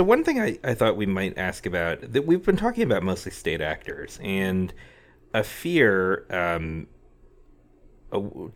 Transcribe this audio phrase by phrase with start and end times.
[0.00, 3.02] so one thing I, I thought we might ask about that we've been talking about
[3.02, 4.72] mostly state actors and
[5.34, 6.86] a fear um,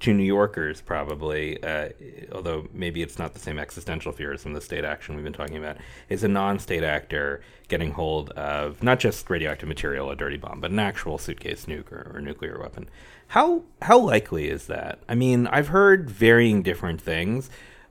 [0.01, 1.91] to New Yorkers probably, uh,
[2.33, 5.25] although maybe it's not the same existential fear as some of the state action we've
[5.25, 5.77] been talking about,
[6.09, 10.71] is a non-state actor getting hold of not just radioactive material, a dirty bomb, but
[10.71, 12.89] an actual suitcase nuke or, or nuclear weapon.
[13.27, 14.99] How how likely is that?
[15.11, 17.51] I mean, I've heard varying different things,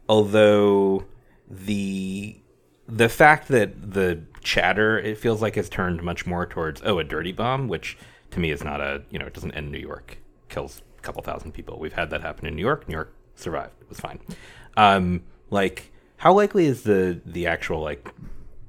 [0.10, 1.06] although
[1.48, 2.40] the
[2.88, 7.04] the fact that the chatter it feels like has turned much more towards oh a
[7.04, 7.98] dirty bomb, which
[8.32, 10.18] to me is not a you know it doesn't end New York,
[10.50, 11.80] kills a couple thousand people.
[11.80, 12.88] We've had that happen in New York.
[12.88, 13.74] New York survived.
[13.82, 14.20] It was fine.
[14.76, 18.10] Um, like, how likely is the the actual like,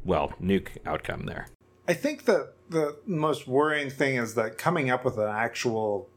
[0.05, 1.48] well, nuke outcome there?
[1.87, 6.09] I think that the most worrying thing is that coming up with an actual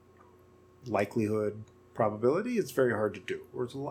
[0.86, 3.41] likelihood probability it's very hard to do.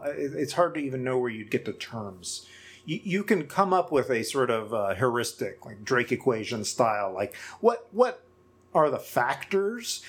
[0.06, 2.46] It's hard to even know where you'd get the terms.
[2.86, 7.12] You, you can come up with a sort of uh, heuristic, like Drake equation style,
[7.12, 8.22] like what what
[8.74, 10.02] are the factors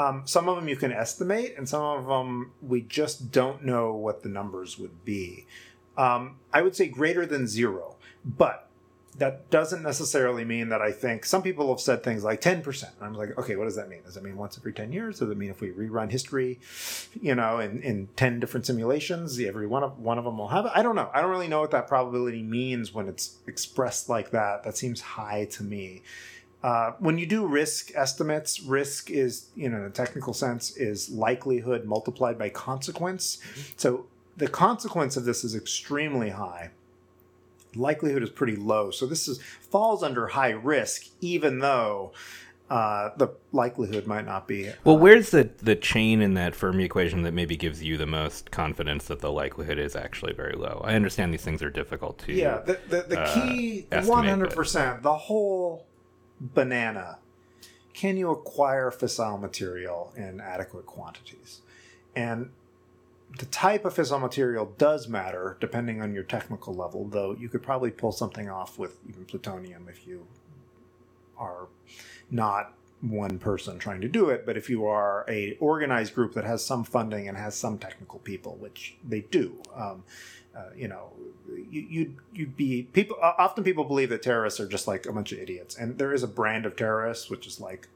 [0.00, 3.94] um, some of them you can estimate, and some of them we just don't know
[3.94, 5.46] what the numbers would be.
[5.98, 8.69] Um, I would say greater than zero, but
[9.20, 12.84] that doesn't necessarily mean that I think some people have said things like 10%.
[13.02, 14.00] I'm like, okay, what does that mean?
[14.02, 15.18] Does it mean once every 10 years?
[15.18, 16.58] Does it mean if we rerun history,
[17.20, 20.64] you know, in, in 10 different simulations, every one of one of them will have
[20.64, 20.72] it?
[20.74, 21.10] I don't know.
[21.12, 24.64] I don't really know what that probability means when it's expressed like that.
[24.64, 26.00] That seems high to me.
[26.62, 31.10] Uh, when you do risk estimates, risk is, you know, in a technical sense, is
[31.10, 33.36] likelihood multiplied by consequence.
[33.36, 33.60] Mm-hmm.
[33.76, 34.06] So
[34.38, 36.70] the consequence of this is extremely high.
[37.74, 38.90] Likelihood is pretty low.
[38.90, 42.12] So this is falls under high risk, even though
[42.68, 44.70] uh, the likelihood might not be.
[44.84, 48.50] Well, where's the the chain in that Fermi equation that maybe gives you the most
[48.50, 50.80] confidence that the likelihood is actually very low?
[50.84, 52.32] I understand these things are difficult to.
[52.32, 55.02] Yeah, the the, the uh, key one hundred percent.
[55.02, 55.86] The whole
[56.40, 57.18] banana,
[57.92, 61.62] can you acquire fissile material in adequate quantities?
[62.14, 62.50] And
[63.38, 67.62] the type of fissile material does matter depending on your technical level, though you could
[67.62, 70.26] probably pull something off with even plutonium if you
[71.38, 71.68] are
[72.30, 76.44] not one person trying to do it, but if you are a organized group that
[76.44, 80.04] has some funding and has some technical people, which they do, um,
[80.54, 81.12] uh, you know,
[81.70, 83.16] you, you'd you'd be people.
[83.22, 86.22] Often people believe that terrorists are just like a bunch of idiots, and there is
[86.22, 87.88] a brand of terrorists which is like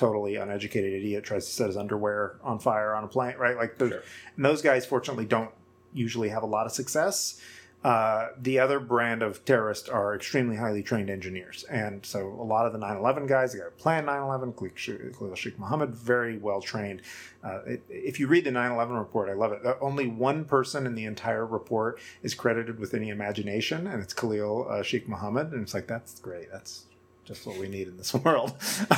[0.00, 3.54] totally uneducated idiot tries to set his underwear on fire on a plane, right?
[3.54, 4.02] Like, sure.
[4.34, 5.50] and those guys fortunately don't
[5.92, 7.38] usually have a lot of success.
[7.84, 11.64] Uh, the other brand of terrorists are extremely highly trained engineers.
[11.64, 14.52] And so a lot of the 9 11 guys, the guy who planned 9 11,
[14.52, 17.02] Khalid Sheikh Mohammed, very well trained.
[17.44, 19.60] Uh, it, if you read the 9 11 report, I love it.
[19.82, 24.40] Only one person in the entire report is credited with any imagination, and it's Khalid
[24.68, 25.52] uh, Sheikh Mohammed.
[25.52, 26.50] And it's like, that's great.
[26.50, 26.84] That's
[27.30, 28.54] just what we need in this world.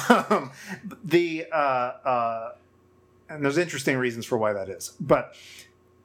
[0.09, 0.50] um,
[1.04, 2.53] the, uh, uh,
[3.28, 4.94] and there's interesting reasons for why that is.
[4.98, 5.34] But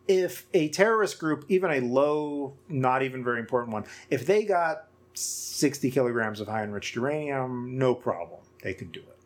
[0.07, 4.87] if a terrorist group, even a low, not even very important one, if they got
[5.13, 8.41] 60 kilograms of high enriched uranium, no problem.
[8.61, 9.17] They could do it.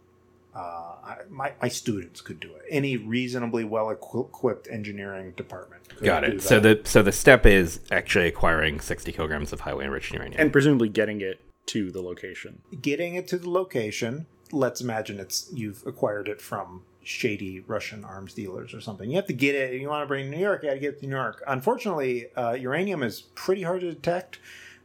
[0.54, 2.62] Uh, my, my students could do it.
[2.70, 5.82] Any reasonably well equipped engineering department.
[6.04, 6.42] Got it.
[6.42, 10.52] So the so the step is actually acquiring 60 kilograms of highly enriched uranium and
[10.52, 11.40] presumably getting it
[11.72, 12.62] to the location.
[12.82, 14.26] Getting it to the location.
[14.52, 19.10] Let's imagine it's you've acquired it from shady Russian arms dealers or something.
[19.10, 19.80] You have to get it.
[19.80, 21.16] You want to bring it to New York, you got to get it to New
[21.16, 21.42] York.
[21.48, 24.40] Unfortunately, uh, uranium is pretty hard to detect.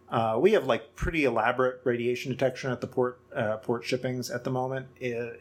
[0.09, 4.45] Uh, we have like pretty elaborate radiation detection at the port uh, port shippings at
[4.45, 4.87] the moment.
[5.01, 5.37] It, uh,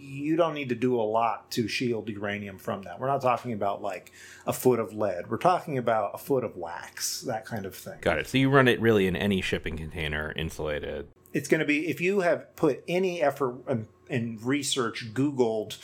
[0.00, 2.98] you don't need to do a lot to shield uranium from that.
[2.98, 4.12] We're not talking about like
[4.46, 5.28] a foot of lead.
[5.28, 7.98] We're talking about a foot of wax, that kind of thing.
[8.00, 8.26] Got it.
[8.26, 11.08] So you run it really in any shipping container, insulated.
[11.32, 15.78] It's going to be if you have put any effort and and research Googled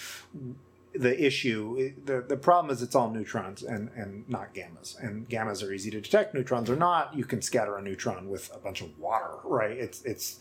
[0.99, 1.93] the issue.
[2.05, 4.99] The, the problem is it's all neutrons and, and not gammas.
[5.03, 7.15] And gammas are easy to detect, neutrons are not.
[7.15, 9.77] You can scatter a neutron with a bunch of water, right?
[9.77, 10.41] It's, it's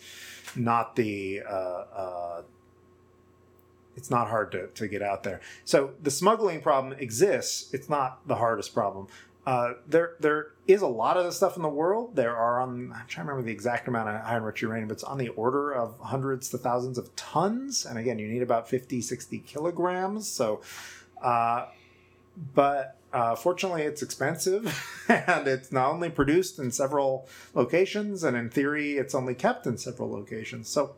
[0.56, 2.42] not the, uh, uh,
[3.96, 5.42] it's not hard to, to get out there.
[5.64, 7.74] So the smuggling problem exists.
[7.74, 9.08] It's not the hardest problem.
[9.46, 12.16] Uh, there there is a lot of this stuff in the world.
[12.16, 14.96] There are on I'm trying to remember the exact amount of high enriched uranium, but
[14.96, 17.86] it's on the order of hundreds to thousands of tons.
[17.86, 20.28] And again, you need about 50, 60 kilograms.
[20.28, 20.62] So,
[21.22, 21.68] uh,
[22.56, 24.66] but uh, fortunately, it's expensive,
[25.10, 29.78] and it's not only produced in several locations, and in theory, it's only kept in
[29.78, 30.68] several locations.
[30.68, 30.96] So,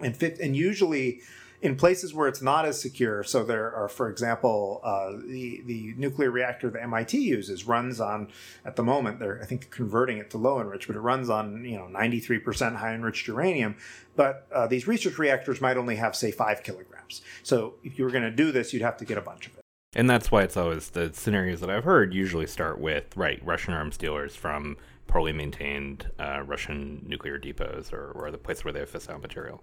[0.00, 1.20] and fit, and usually
[1.62, 5.94] in places where it's not as secure, so there are, for example, uh, the the
[5.96, 8.28] nuclear reactor that MIT uses runs on
[8.64, 11.64] at the moment they're I think converting it to low enriched, but it runs on
[11.64, 13.76] you know 93% high enriched uranium.
[14.16, 17.22] But uh, these research reactors might only have say five kilograms.
[17.44, 19.56] So if you were going to do this, you'd have to get a bunch of
[19.56, 19.60] it.
[19.94, 23.72] And that's why it's always the scenarios that I've heard usually start with right Russian
[23.72, 24.76] arms dealers from
[25.06, 29.62] poorly maintained uh, Russian nuclear depots or, or the place where they have fissile material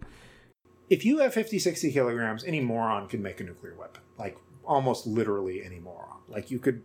[0.89, 4.01] if you have 50, 60 kilograms, any moron can make a nuclear weapon.
[4.17, 6.17] Like almost literally any moron.
[6.27, 6.81] Like you could,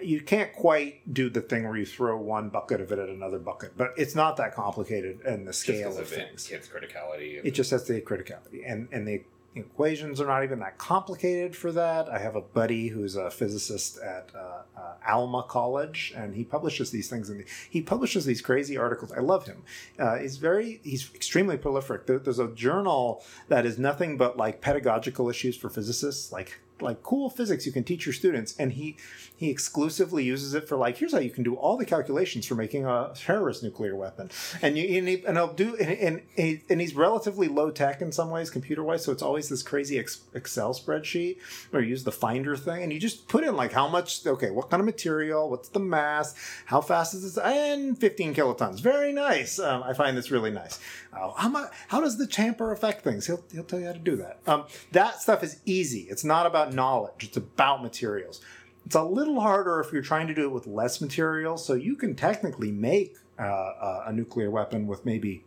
[0.00, 3.38] you can't quite do the thing where you throw one bucket of it at another
[3.38, 6.50] bucket, but it's not that complicated in the scale of, things.
[6.50, 7.38] Its criticality.
[7.38, 7.46] And...
[7.46, 9.22] It just has the criticality, and and the
[9.54, 12.08] equations are not even that complicated for that.
[12.08, 16.90] I have a buddy who's a physicist at uh, uh, Alma College, and he publishes
[16.90, 19.12] these things, and he publishes these crazy articles.
[19.12, 19.62] I love him.
[19.98, 22.06] Uh, he's very, he's extremely prolific.
[22.06, 27.02] There, there's a journal that is nothing but like pedagogical issues for physicists, like like
[27.02, 28.96] cool physics you can teach your students and he
[29.40, 32.54] he exclusively uses it for like here's how you can do all the calculations for
[32.54, 34.30] making a terrorist nuclear weapon.
[34.60, 38.28] And you and, he, he'll do and, and, and he's relatively low tech in some
[38.28, 41.38] ways computer wise so it's always this crazy excel spreadsheet
[41.70, 44.50] where you use the finder thing and you just put in like how much okay
[44.50, 46.34] what kind of material what's the mass
[46.66, 48.80] how fast is this and 15 kilotons.
[48.80, 49.58] Very nice.
[49.58, 50.78] Um, i find this really nice.
[51.12, 53.26] Uh, how, how does the tamper affect things?
[53.26, 54.38] He'll, he'll tell you how to do that.
[54.46, 56.06] Um, that stuff is easy.
[56.10, 58.40] It's not about knowledge, it's about materials.
[58.86, 61.56] It's a little harder if you're trying to do it with less material.
[61.56, 65.44] So you can technically make uh, uh a nuclear weapon with maybe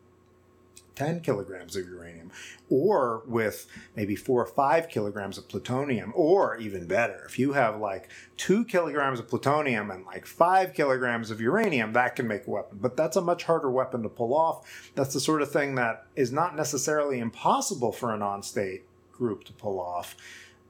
[0.96, 2.32] 10 kilograms of uranium,
[2.70, 7.80] or with maybe four or five kilograms of plutonium, or even better, if you have
[7.80, 12.50] like two kilograms of plutonium and like five kilograms of uranium, that can make a
[12.50, 12.78] weapon.
[12.82, 14.92] But that's a much harder weapon to pull off.
[14.96, 19.44] That's the sort of thing that is not necessarily impossible for a non state group
[19.46, 20.16] to pull off.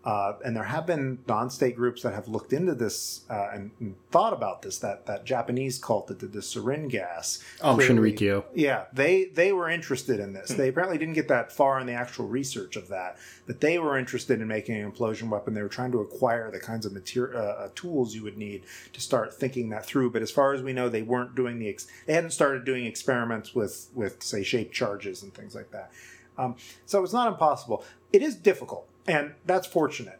[0.05, 3.95] Uh, and there have been non-state groups that have looked into this uh, and, and,
[4.11, 4.79] thought about this.
[4.79, 7.41] That that Japanese cult that did the sarin gas.
[7.61, 8.43] Oh, clearly, Shinrikyo.
[8.53, 10.49] Yeah, they they were interested in this.
[10.49, 13.17] They apparently didn't get that far in the actual research of that,
[13.47, 15.53] but they were interested in making an implosion weapon.
[15.53, 18.63] They were trying to acquire the kinds of material uh, uh, tools you would need
[18.91, 20.11] to start thinking that through.
[20.11, 21.69] But as far as we know, they weren't doing the.
[21.69, 25.91] Ex- they hadn't started doing experiments with with say shaped charges and things like that.
[26.37, 26.55] Um,
[26.85, 27.85] so it's not impossible.
[28.11, 30.19] It is difficult and that's fortunate.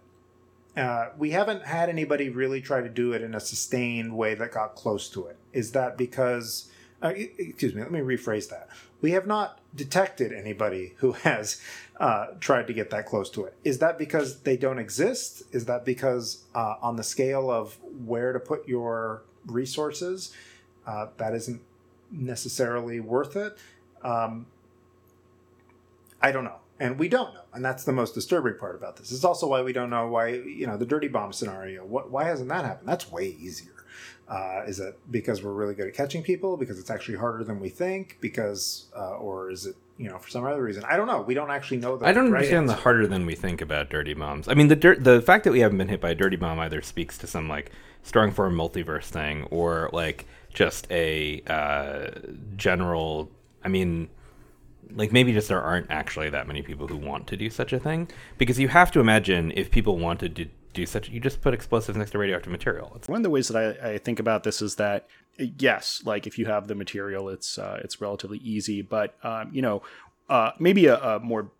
[0.76, 4.52] Uh, we haven't had anybody really try to do it in a sustained way that
[4.52, 5.38] got close to it.
[5.52, 6.70] Is that because?
[7.02, 7.82] Uh, excuse me.
[7.82, 8.70] Let me rephrase that.
[9.02, 11.62] We have not detected anybody who has
[12.00, 13.56] uh, tried to get that close to it.
[13.64, 15.44] Is that because they don't exist?
[15.52, 20.34] Is that because uh, on the scale of where to put your resources,
[20.88, 21.62] uh, that isn't
[22.12, 23.58] necessarily worth it?
[24.02, 24.48] Um,
[26.22, 29.12] I don't know and we don't know and that's the most disturbing part about this.
[29.12, 31.86] It's also why we don't know why you know the dirty bomb scenario.
[31.86, 32.90] What, why hasn't that happened?
[32.90, 33.72] That's way easier.
[34.28, 36.58] Uh, is it because we're really good at catching people?
[36.58, 38.18] Because it's actually harder than we think?
[38.22, 40.84] Because uh, or is it you know for some other reason?
[40.86, 41.22] I don't know.
[41.22, 42.76] We don't actually know i don't right understand answer.
[42.76, 44.48] the harder than we think about dirty bombs.
[44.48, 46.60] I mean the dirt the fact that we haven't been hit by a dirty bomb
[46.60, 47.72] either speaks to some like
[48.02, 52.10] strong form multiverse thing or like just a uh,
[52.58, 53.32] general
[53.64, 54.10] i mean
[54.92, 57.80] like maybe just there aren't actually that many people who want to do such a
[57.80, 58.10] thing.
[58.38, 61.98] Because you have to imagine if people wanted to do such you just put explosives
[61.98, 62.92] next to radioactive material.
[62.96, 63.08] It's...
[63.08, 65.08] one of the ways that I, I, think about this is that
[65.38, 68.82] yes like if you have the material it's uh, it's relatively easy.
[68.82, 69.84] But um, you know
[70.30, 71.52] uh, maybe a, a more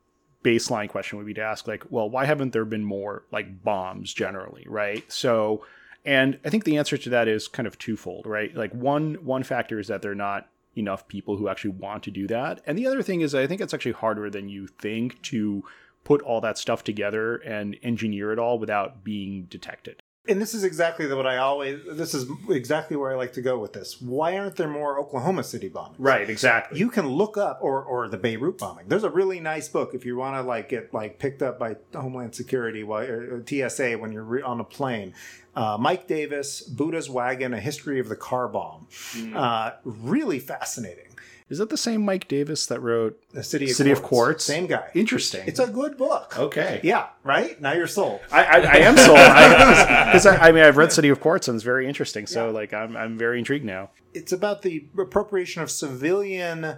[0.44, 4.14] baseline question would be to ask like well why haven't there been more like bombs
[4.14, 5.10] generally right?
[5.12, 5.66] So
[6.06, 8.54] and i think the answer to that is kind of twofold right?
[8.56, 12.28] Like one one factor is that they're not enough people who actually want to do
[12.28, 12.62] that.
[12.66, 15.64] And the other thing is, I think it's actually harder than you think to
[16.04, 20.03] put all that stuff together and engineer it all without being detected.
[20.26, 21.82] And this is exactly what I always.
[21.86, 24.02] This is exactly where I like to go with this.
[24.02, 25.96] Why aren't there more Oklahoma City bombings?
[25.98, 26.80] Right, exactly.
[26.80, 28.88] You can look up, or or the Beirut bombing.
[28.88, 31.76] There's a really nice book if you want to like get like picked up by
[31.94, 35.14] Homeland Security while or TSA when you're re- on a plane.
[35.58, 38.88] Uh, Mike Davis, Buddha's Wagon: A History of the Car Bomb.
[39.12, 39.36] Mm.
[39.36, 41.13] Uh, really fascinating.
[41.54, 44.02] Is that the same Mike Davis that wrote The City of City Quartz?
[44.02, 44.44] of Quartz?
[44.46, 44.90] Same guy.
[44.96, 45.44] Interesting.
[45.46, 46.36] It's a good book.
[46.36, 46.80] Okay.
[46.82, 47.10] Yeah.
[47.24, 47.62] Right.
[47.62, 48.22] Now you're sold.
[48.32, 49.18] I, I, I am sold.
[49.20, 52.26] Because I, I, mean, I've read City of Quartz and it's very interesting.
[52.26, 52.52] So, yeah.
[52.54, 53.92] like, I'm I'm very intrigued now.
[54.16, 56.78] It's about the appropriation of civilian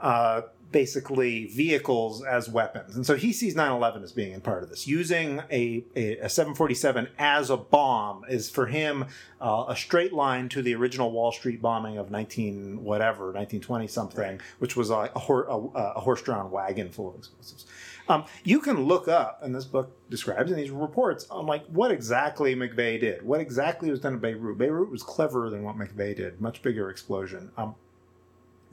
[0.00, 0.40] uh,
[0.72, 2.96] basically vehicles as weapons.
[2.96, 4.86] And so he sees 9/11 as being in part of this.
[4.86, 9.06] Using a, a, a 747 as a bomb is for him
[9.40, 14.40] uh, a straight line to the original Wall Street bombing of 19 whatever 1920 something,
[14.58, 17.66] which was a, a, hor- a, a horse-drawn wagon full of explosives.
[18.08, 21.92] Um, you can look up, and this book describes in these reports on like what
[21.92, 24.58] exactly McVeigh did, what exactly was done in Beirut.
[24.58, 27.52] Beirut was cleverer than what McVeigh did, much bigger explosion.
[27.56, 27.76] Um,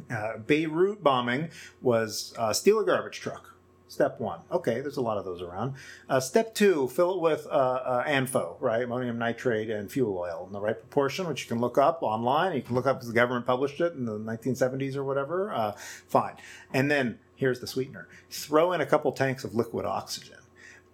[0.10, 1.50] uh, Beirut bombing
[1.82, 3.54] was uh, steal a garbage truck.
[3.90, 4.42] Step one.
[4.52, 5.76] Okay, there's a lot of those around.
[6.10, 8.84] Uh, step two, fill it with uh, uh, ANFO, right?
[8.84, 12.54] Ammonium nitrate and fuel oil in the right proportion, which you can look up online.
[12.54, 15.74] You can look up the government published it in the 1970s or whatever.
[16.08, 16.36] Fine.
[16.74, 20.40] And then here's the sweetener throw in a couple tanks of liquid oxygen.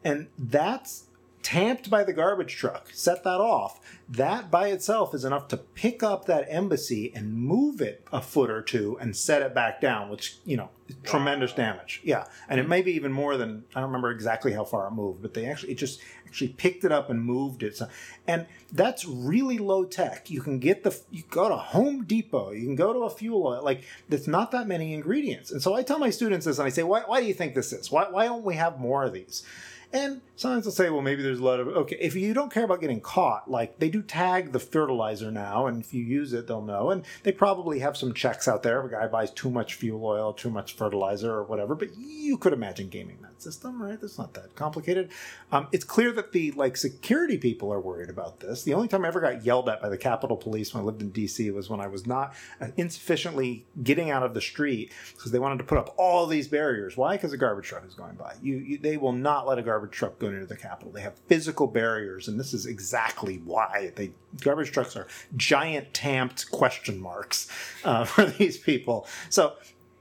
[0.03, 1.05] And that's
[1.43, 6.01] tamped by the garbage truck, set that off, that by itself is enough to pick
[6.01, 10.09] up that embassy and move it a foot or two and set it back down,
[10.09, 10.69] which, you know,
[11.03, 12.01] tremendous damage.
[12.03, 12.25] Yeah.
[12.47, 15.21] And it may be even more than, I don't remember exactly how far it moved,
[15.21, 17.75] but they actually, it just actually picked it up and moved it.
[17.75, 17.87] So,
[18.25, 20.29] and that's really low tech.
[20.29, 23.45] You can get the, you go to Home Depot, you can go to a fuel
[23.45, 25.51] oil, like, there's not that many ingredients.
[25.51, 27.53] And so I tell my students this and I say, why, why do you think
[27.53, 27.91] this is?
[27.91, 29.43] Why, why don't we have more of these?
[29.91, 32.63] And sometimes they'll say, well, maybe there's a lot of, okay, if you don't care
[32.63, 36.47] about getting caught, like they do tag the fertilizer now, and if you use it,
[36.47, 36.89] they'll know.
[36.91, 40.03] And they probably have some checks out there if a guy buys too much fuel
[40.05, 41.75] oil, too much fertilizer, or whatever.
[41.75, 43.97] But you could imagine gaming that system, right?
[44.01, 45.09] It's not that complicated.
[45.51, 48.63] Um, it's clear that the like security people are worried about this.
[48.63, 51.01] The only time I ever got yelled at by the Capitol Police when I lived
[51.01, 51.51] in D.C.
[51.51, 55.59] was when I was not uh, insufficiently getting out of the street because they wanted
[55.59, 56.97] to put up all these barriers.
[56.97, 57.15] Why?
[57.15, 58.35] Because a garbage truck is going by.
[58.41, 60.91] You, you they will not let a garbage truck going into the Capitol.
[60.91, 66.49] They have physical barriers, and this is exactly why they garbage trucks are giant tamped
[66.51, 67.47] question marks
[67.83, 69.07] uh, for these people.
[69.29, 69.53] So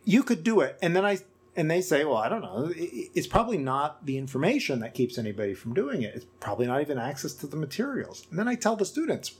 [0.04, 1.18] you could do it, and then I
[1.54, 2.72] and they say, well, I don't know.
[2.74, 6.14] It's probably not the information that keeps anybody from doing it.
[6.14, 8.26] It's probably not even access to the materials.
[8.30, 9.34] And then I tell the students,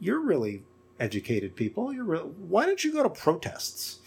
[0.00, 0.64] you're really
[0.98, 1.92] educated people.
[1.92, 3.99] You're really, why don't you go to protests?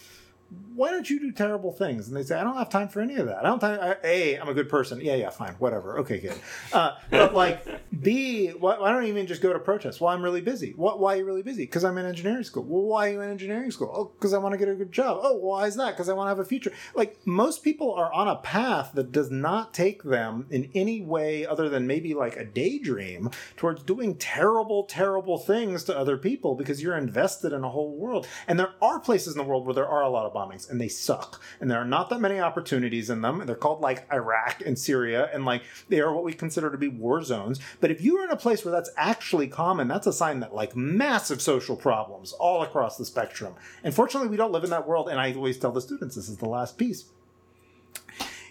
[0.76, 2.08] Why don't you do terrible things?
[2.08, 3.40] And they say, I don't have time for any of that.
[3.40, 3.96] I don't time.
[4.04, 5.00] A, I'm a good person.
[5.02, 6.00] Yeah, yeah, fine, whatever.
[6.00, 6.40] Okay, good.
[6.72, 7.66] Uh, but like,
[8.04, 10.00] B, why, why, don't you even just go to protests?
[10.00, 10.74] Well, I'm really busy.
[10.76, 11.00] What?
[11.00, 11.64] Why are you really busy?
[11.64, 12.64] Because I'm in engineering school.
[12.64, 13.92] Well, why are you in engineering school?
[13.94, 15.20] Oh, because I want to get a good job.
[15.22, 15.92] Oh, why is that?
[15.92, 16.72] Because I want to have a future.
[16.96, 21.46] Like most people are on a path that does not take them in any way
[21.46, 26.82] other than maybe like a daydream towards doing terrible, terrible things to other people because
[26.82, 28.28] you're invested in a whole world.
[28.48, 30.80] And there are places in the world where there are a lot of bombings and
[30.80, 31.42] they suck.
[31.60, 33.44] And there are not that many opportunities in them.
[33.46, 36.88] They're called like Iraq and Syria, and like they are what we consider to be
[36.88, 37.60] war zones.
[37.80, 40.54] But if you are in a place where that's actually common, that's a sign that
[40.54, 43.56] like massive social problems all across the spectrum.
[43.84, 45.10] And fortunately, we don't live in that world.
[45.10, 47.06] And I always tell the students this is the last piece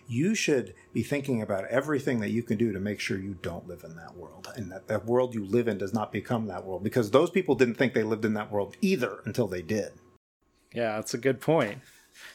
[0.09, 3.67] you should be thinking about everything that you can do to make sure you don't
[3.67, 6.65] live in that world and that that world you live in does not become that
[6.65, 9.93] world because those people didn't think they lived in that world either until they did.
[10.75, 11.79] Yeah, that's a good point.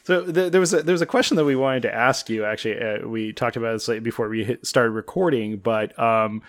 [0.04, 2.44] So th- there was a, there was a question that we wanted to ask you.
[2.44, 6.42] Actually, uh, we talked about this before we hit, started recording, but um,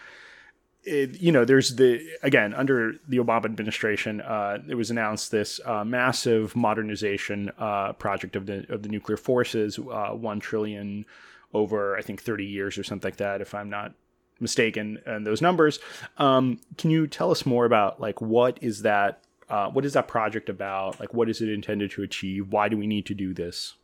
[0.84, 5.60] it, you know, there's the again under the Obama administration, uh, it was announced this
[5.66, 11.06] uh, massive modernization uh, project of the of the nuclear forces, uh, one trillion
[11.54, 13.94] over I think 30 years or something like that, if I'm not
[14.40, 15.80] mistaken, and those numbers.
[16.18, 20.08] Um, can you tell us more about like what is that uh, what is that
[20.08, 21.00] project about?
[21.00, 22.52] Like, what is it intended to achieve?
[22.52, 23.76] Why do we need to do this?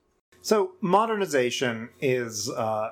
[0.41, 2.91] So, modernization is uh,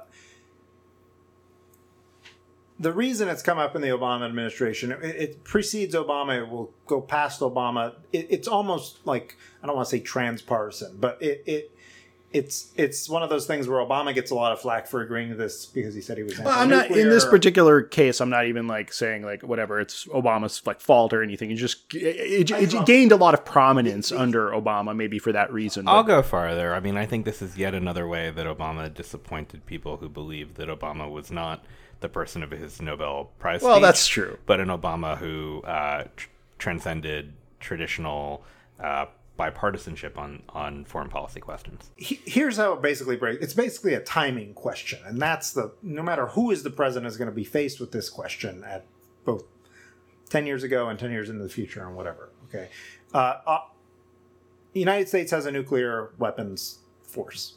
[2.80, 4.92] the reason it's come up in the Obama administration.
[4.92, 6.40] It, it precedes Obama.
[6.40, 7.96] It will go past Obama.
[8.12, 11.72] It, it's almost like I don't want to say transpartisan, but it, it
[12.34, 15.30] it's it's one of those things where Obama gets a lot of flack for agreeing
[15.30, 16.38] to this because he said he was.
[16.40, 18.20] Well, I'm not in this particular case.
[18.20, 21.52] I'm not even like saying like whatever it's Obama's like fault or anything.
[21.52, 25.54] It just it, it, it gained a lot of prominence under Obama, maybe for that
[25.54, 25.88] reason.
[25.88, 26.74] I'll go farther.
[26.74, 30.56] I mean, I think this is yet another way that Obama disappointed people who believed
[30.56, 31.64] that Obama was not
[32.04, 33.64] the person of his Nobel Prize.
[33.64, 34.38] Well, speech, that's true.
[34.46, 36.30] But an Obama who uh, tr-
[36.60, 38.44] transcended traditional.
[38.80, 39.08] Uh,
[39.40, 41.90] bipartisanship on on foreign policy questions.
[41.98, 43.44] Here's how it basically breaks.
[43.44, 47.18] It's basically a timing question, and that's the no matter who is the president is
[47.18, 48.86] going to be faced with this question at
[49.26, 49.44] both
[50.30, 52.30] ten years ago and ten years into the future and whatever.
[52.48, 52.70] Okay,
[53.14, 53.60] uh, uh,
[54.74, 57.56] the United States has a nuclear weapons force.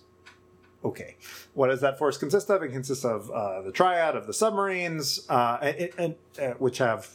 [0.87, 1.17] Okay,
[1.55, 2.63] what does that force consist of?
[2.63, 7.09] It consists of uh, the triad of the submarines, uh, and, and uh, which have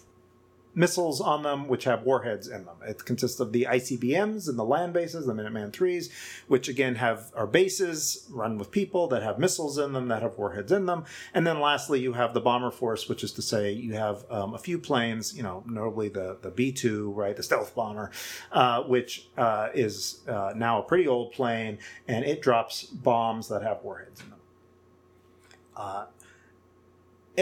[0.74, 2.76] missiles on them, which have warheads in them.
[2.88, 6.10] It consists of the ICBMs and the land bases, the Minuteman threes,
[6.48, 10.38] which again have are bases run with people that have missiles in them that have
[10.38, 11.06] warheads in them.
[11.34, 14.54] And then lastly, you have the bomber force, which is to say you have um,
[14.54, 18.12] a few planes, you know, notably the the B two, right, the stealth bomber,
[18.52, 23.62] uh, which uh, is uh, now a pretty old plane, and it drops bombs that
[23.62, 24.40] have warheads in them.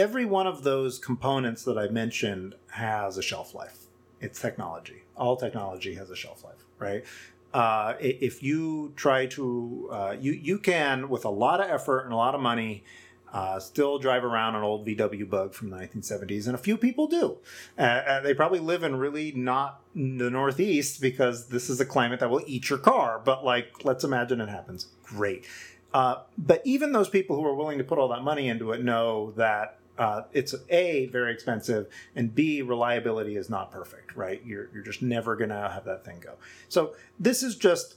[0.00, 3.80] Every one of those components that I mentioned has a shelf life.
[4.18, 5.02] It's technology.
[5.14, 7.04] All technology has a shelf life, right?
[7.52, 12.14] Uh, if you try to, uh, you you can with a lot of effort and
[12.14, 12.82] a lot of money.
[13.30, 17.06] Uh, still drive around an old VW bug from the 1970s, and a few people
[17.06, 17.36] do.
[17.78, 22.18] Uh, uh, they probably live in really not the Northeast because this is a climate
[22.20, 23.20] that will eat your car.
[23.22, 24.86] But like, let's imagine it happens.
[25.04, 25.46] Great.
[25.92, 28.82] Uh, but even those people who are willing to put all that money into it
[28.82, 34.42] know that uh, it's a very expensive and b reliability is not perfect right?
[34.44, 36.34] You're, you're just never gonna have that thing go.
[36.68, 37.96] So this is just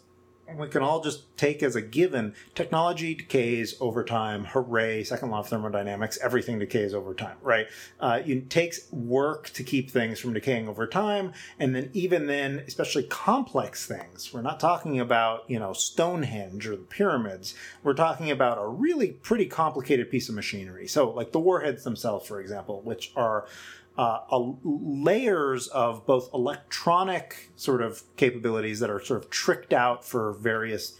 [0.57, 5.39] we can all just take as a given technology decays over time hooray second law
[5.39, 7.67] of thermodynamics everything decays over time right?
[8.00, 12.63] Uh, it takes work to keep things from decaying over time and then even then
[12.67, 18.29] especially complex things we're not talking about you know stonehenge or the pyramids we're talking
[18.31, 20.88] about a really pretty complicated piece of machinery.
[20.88, 23.45] So like the warheads themselves for example which are
[23.97, 30.03] uh, a, layers of both electronic sort of capabilities that are sort of tricked out
[30.05, 31.00] for various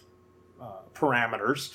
[0.62, 1.72] uh, parameters.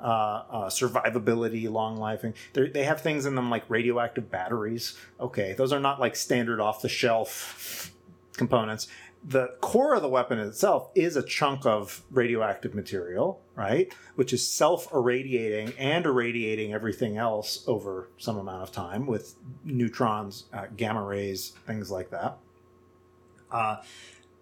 [0.00, 2.24] Uh, uh survivability, long life.
[2.52, 4.96] They have things in them like radioactive batteries.
[5.18, 7.92] Okay, those are not like standard off the shelf
[8.36, 8.86] components
[9.24, 13.92] the core of the weapon itself is a chunk of radioactive material, right?
[14.14, 19.34] Which is self irradiating and irradiating everything else over some amount of time with
[19.64, 22.38] neutrons, uh, gamma rays, things like that.
[23.50, 23.76] Uh,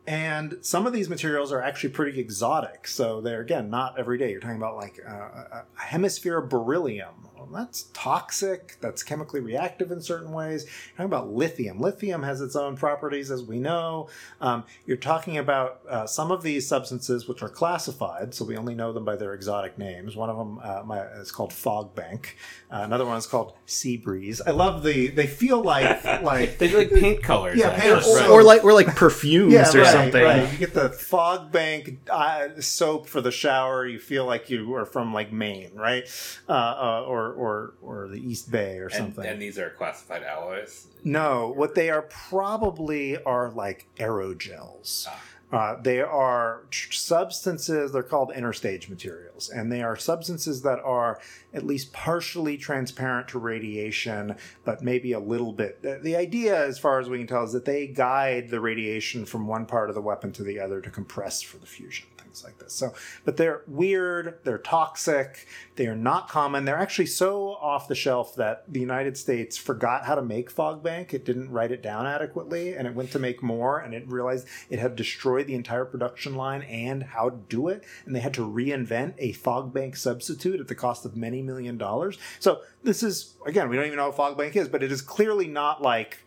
[0.07, 2.87] and some of these materials are actually pretty exotic.
[2.87, 4.31] So they're, again, not every day.
[4.31, 8.77] You're talking about like uh, a hemisphere of beryllium well, that's toxic.
[8.81, 10.65] That's chemically reactive in certain ways.
[10.65, 11.81] You're talking about lithium.
[11.81, 14.09] Lithium has its own properties, as we know.
[14.41, 18.75] Um, you're talking about uh, some of these substances which are classified, so we only
[18.75, 20.17] know them by their exotic names.
[20.17, 22.37] One of them uh, my, is called Fog Bank.
[22.71, 24.41] Uh, another one is called Sea Breeze.
[24.41, 25.09] I love the.
[25.09, 27.59] They feel like like they feel like paint colors.
[27.59, 30.23] Yeah, paint, or, or, like or like perfumes yeah, or right, something.
[30.23, 30.53] Right.
[30.53, 33.87] You get the Fog Bank uh, soap for the shower.
[33.87, 36.09] You feel like you are from like Maine, right?
[36.49, 39.25] Uh, uh, or or or the East Bay or something.
[39.25, 40.87] And, and these are classified alloys.
[41.05, 45.07] No, what they are probably are like aerogels.
[45.09, 45.23] Ah.
[45.53, 51.21] Uh, they are substances, they're called interstage materials, and they are substances that are
[51.55, 55.81] at least partially transparent to radiation, but maybe a little bit.
[56.03, 59.47] The idea, as far as we can tell, is that they guide the radiation from
[59.47, 62.59] one part of the weapon to the other to compress for the fusion things like
[62.59, 62.73] this.
[62.73, 62.95] So,
[63.25, 65.47] but they're weird, they're toxic,
[65.77, 66.65] they are not common.
[66.65, 70.83] They're actually so off the shelf that the United States forgot how to make fog
[70.83, 71.15] bank.
[71.15, 74.47] It didn't write it down adequately and it went to make more and it realized
[74.71, 77.85] it had destroyed the entire production line and how to do it.
[78.05, 81.79] And they had to reinvent a fog bank substitute at the cost of many million
[81.79, 82.19] dollars.
[82.41, 85.03] So this is, again, we don't even know what fog bank is, but it is
[85.03, 86.19] clearly not like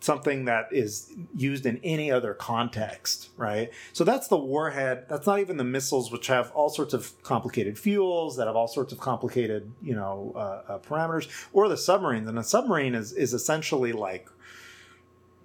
[0.00, 3.72] something that is used in any other context, right?
[3.92, 5.06] So that's the warhead.
[5.08, 8.68] That's not even the missiles, which have all sorts of complicated fuels that have all
[8.68, 12.28] sorts of complicated, you know, uh, uh, parameters, or the submarines.
[12.28, 14.28] And a submarine is is essentially like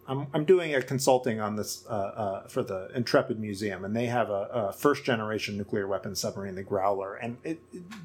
[0.07, 4.05] I'm, I'm doing a consulting on this uh, uh, for the Intrepid Museum, and they
[4.07, 7.15] have a, a, first generation nuclear weapon submarine, the Growler.
[7.15, 7.59] And it,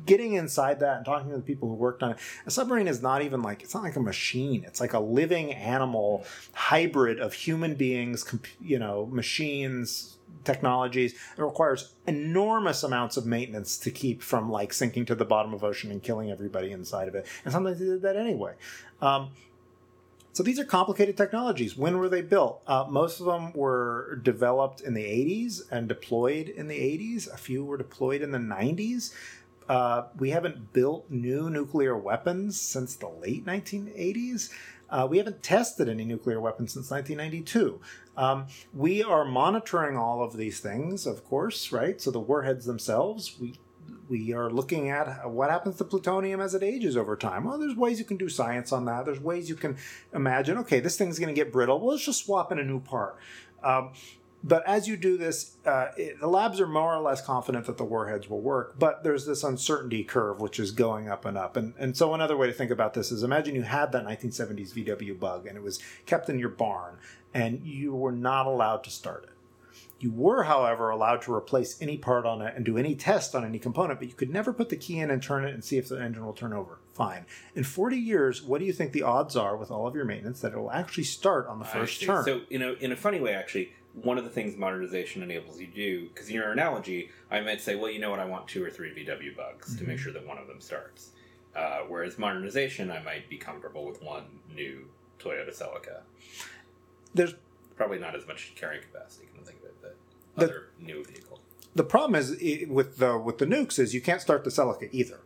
[0.06, 3.02] getting inside that and talking to the people who worked on it, a submarine is
[3.02, 4.64] not even like it's not like a machine.
[4.64, 8.24] It's like a living animal hybrid of human beings,
[8.60, 11.14] you know, machines, technologies.
[11.36, 15.64] It requires enormous amounts of maintenance to keep from like sinking to the bottom of
[15.64, 17.26] ocean and killing everybody inside of it.
[17.44, 18.54] And sometimes they did that anyway.
[19.00, 19.30] Um,
[20.32, 21.76] so these are complicated technologies.
[21.76, 22.62] When were they built?
[22.66, 27.32] Uh, most of them were developed in the 80s and deployed in the 80s.
[27.32, 29.12] A few were deployed in the 90s.
[29.68, 34.50] Uh, we haven't built new nuclear weapons since the late 1980s.
[34.90, 37.80] Uh, we haven't tested any nuclear weapons since 1992.
[38.16, 42.00] Um, we are monitoring all of these things, of course, right?
[42.00, 43.58] So the warheads themselves, we
[44.08, 47.44] we are looking at what happens to plutonium as it ages over time.
[47.44, 49.04] Well, there's ways you can do science on that.
[49.04, 49.76] There's ways you can
[50.12, 51.78] imagine, okay, this thing's going to get brittle.
[51.78, 53.18] Well, let's just swap in a new part.
[53.62, 53.92] Um,
[54.42, 57.76] but as you do this, uh, it, the labs are more or less confident that
[57.76, 61.56] the warheads will work, but there's this uncertainty curve which is going up and up.
[61.56, 64.72] And, and so, another way to think about this is imagine you had that 1970s
[64.74, 66.98] VW bug and it was kept in your barn
[67.34, 69.30] and you were not allowed to start it.
[70.00, 73.44] You were, however, allowed to replace any part on it and do any test on
[73.44, 75.76] any component, but you could never put the key in and turn it and see
[75.76, 76.78] if the engine will turn over.
[76.94, 77.26] Fine.
[77.56, 80.40] In 40 years, what do you think the odds are with all of your maintenance
[80.40, 82.24] that it will actually start on the first turn?
[82.24, 85.66] So, you know, in a funny way, actually, one of the things modernization enables you
[85.66, 88.46] to do, because in your analogy, I might say, well, you know what, I want
[88.46, 89.78] two or three VW bugs mm-hmm.
[89.78, 90.04] to make mm-hmm.
[90.04, 91.10] sure that one of them starts.
[91.56, 94.86] Uh, whereas modernization, I might be comfortable with one new
[95.18, 96.02] Toyota Celica.
[97.14, 97.34] There's
[97.76, 99.57] probably not as much carrying capacity, think of it,
[100.38, 100.48] but
[100.78, 101.40] the, new vehicle.
[101.74, 102.30] The problem is
[102.68, 105.20] with the with the nukes is you can't start the Celica either.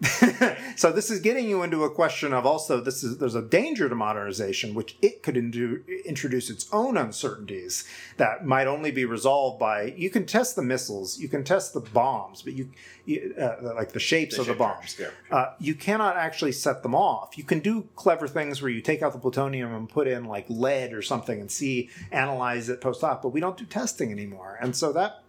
[0.76, 3.88] so this is getting you into a question of also this is there's a danger
[3.88, 7.84] to modernization which it could indu- introduce its own uncertainties
[8.16, 11.80] that might only be resolved by you can test the missiles you can test the
[11.80, 12.70] bombs but you,
[13.06, 14.96] you uh, like the shapes the of the bombs.
[14.98, 15.08] yeah.
[15.30, 17.36] uh, you cannot actually set them off.
[17.36, 20.46] You can do clever things where you take out the plutonium and put in like
[20.48, 24.58] lead or something and see analyze it post op but we don't do testing anymore.
[24.60, 25.24] And so that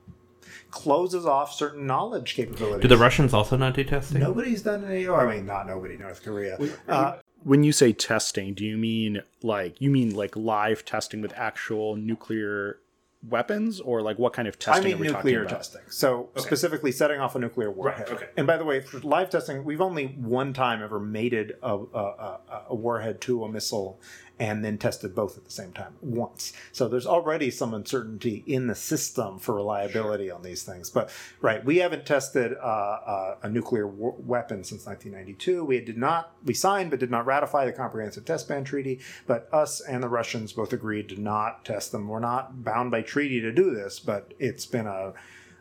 [0.71, 2.81] closes off certain knowledge capabilities.
[2.81, 4.21] Do the Russians also not do testing?
[4.21, 5.07] Nobody's done any.
[5.07, 5.97] Or I mean, not nobody.
[5.97, 6.57] North Korea.
[6.87, 11.33] Uh, when you say testing, do you mean like you mean like live testing with
[11.35, 12.79] actual nuclear
[13.27, 14.93] weapons, or like what kind of testing?
[14.93, 15.81] I mean nuclear testing.
[15.89, 16.41] So okay.
[16.41, 18.09] specifically setting off a nuclear warhead.
[18.09, 18.29] Right, okay.
[18.37, 22.39] And by the way, for live testing, we've only one time ever mated a, a,
[22.69, 23.99] a warhead to a missile
[24.39, 26.53] and then tested both at the same time once.
[26.71, 30.35] So there's already some uncertainty in the system for reliability sure.
[30.35, 30.89] on these things.
[30.89, 35.65] But right, we haven't tested uh, uh, a nuclear weapon since 1992.
[35.65, 38.99] We did not, we signed but did not ratify the Comprehensive Test Ban Treaty.
[39.27, 42.07] But us and the Russians both agreed to not test them.
[42.07, 45.13] We're not bound by treaty to do this, but it's been a,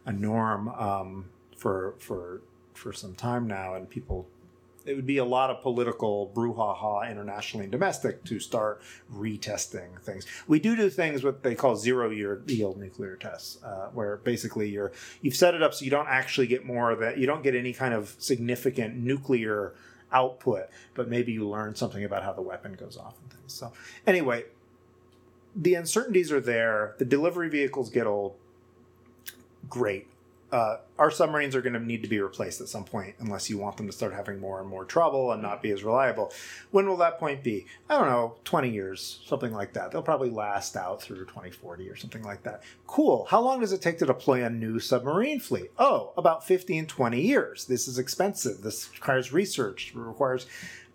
[0.07, 2.43] a norm um, for for
[2.75, 4.29] for some time now, and people
[4.89, 8.81] it would be a lot of political brouhaha internationally and domestic to start
[9.15, 10.27] retesting things.
[10.47, 14.71] We do do things what they call zero year yield nuclear tests, uh, where basically
[14.71, 17.19] you're you've set it up so you don't actually get more that.
[17.19, 19.75] You don't get any kind of significant nuclear
[20.11, 23.53] output, but maybe you learn something about how the weapon goes off and things.
[23.53, 23.73] So
[24.07, 24.45] anyway,
[25.55, 26.95] the uncertainties are there.
[26.99, 28.37] The delivery vehicles get old.
[29.69, 30.07] Great
[30.51, 33.59] uh, our submarines are going to need to be replaced at some point unless you
[33.59, 36.33] want them to start having more and more trouble and not be as reliable.
[36.71, 37.67] When will that point be?
[37.89, 39.91] I don't know, 20 years, something like that.
[39.91, 42.63] They'll probably last out through 2040 or something like that.
[42.87, 43.27] Cool.
[43.29, 45.71] How long does it take to deploy a new submarine fleet?
[45.79, 47.67] Oh, about 15, 20 years.
[47.67, 48.63] This is expensive.
[48.63, 50.47] This requires research, it requires.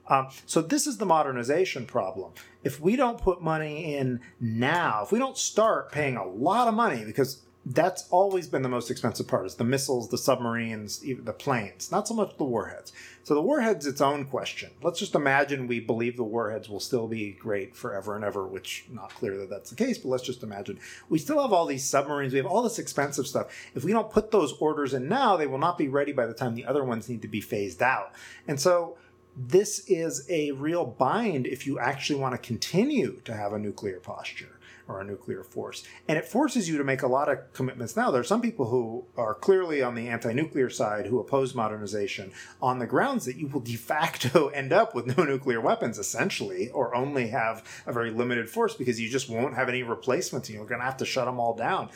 [0.09, 2.33] Um, so, this is the modernization problem.
[2.61, 6.73] If we don't put money in now, if we don't start paying a lot of
[6.73, 11.23] money, because that's always been the most expensive part is the missiles the submarines even
[11.23, 12.91] the planes not so much the warheads.
[13.23, 14.71] So the warheads its own question.
[14.81, 18.85] Let's just imagine we believe the warheads will still be great forever and ever which
[18.91, 20.79] not clear that that's the case but let's just imagine.
[21.07, 22.33] We still have all these submarines.
[22.33, 23.47] We have all this expensive stuff.
[23.75, 26.33] If we don't put those orders in now they will not be ready by the
[26.33, 28.11] time the other ones need to be phased out.
[28.45, 28.97] And so
[29.37, 33.99] this is a real bind if you actually want to continue to have a nuclear
[33.99, 34.52] posture
[34.87, 35.83] or a nuclear force.
[36.07, 38.11] And it forces you to make a lot of commitments now.
[38.11, 42.31] There are some people who are clearly on the anti nuclear side who oppose modernization
[42.61, 46.69] on the grounds that you will de facto end up with no nuclear weapons, essentially,
[46.69, 50.57] or only have a very limited force because you just won't have any replacements and
[50.57, 51.89] you're going to have to shut them all down.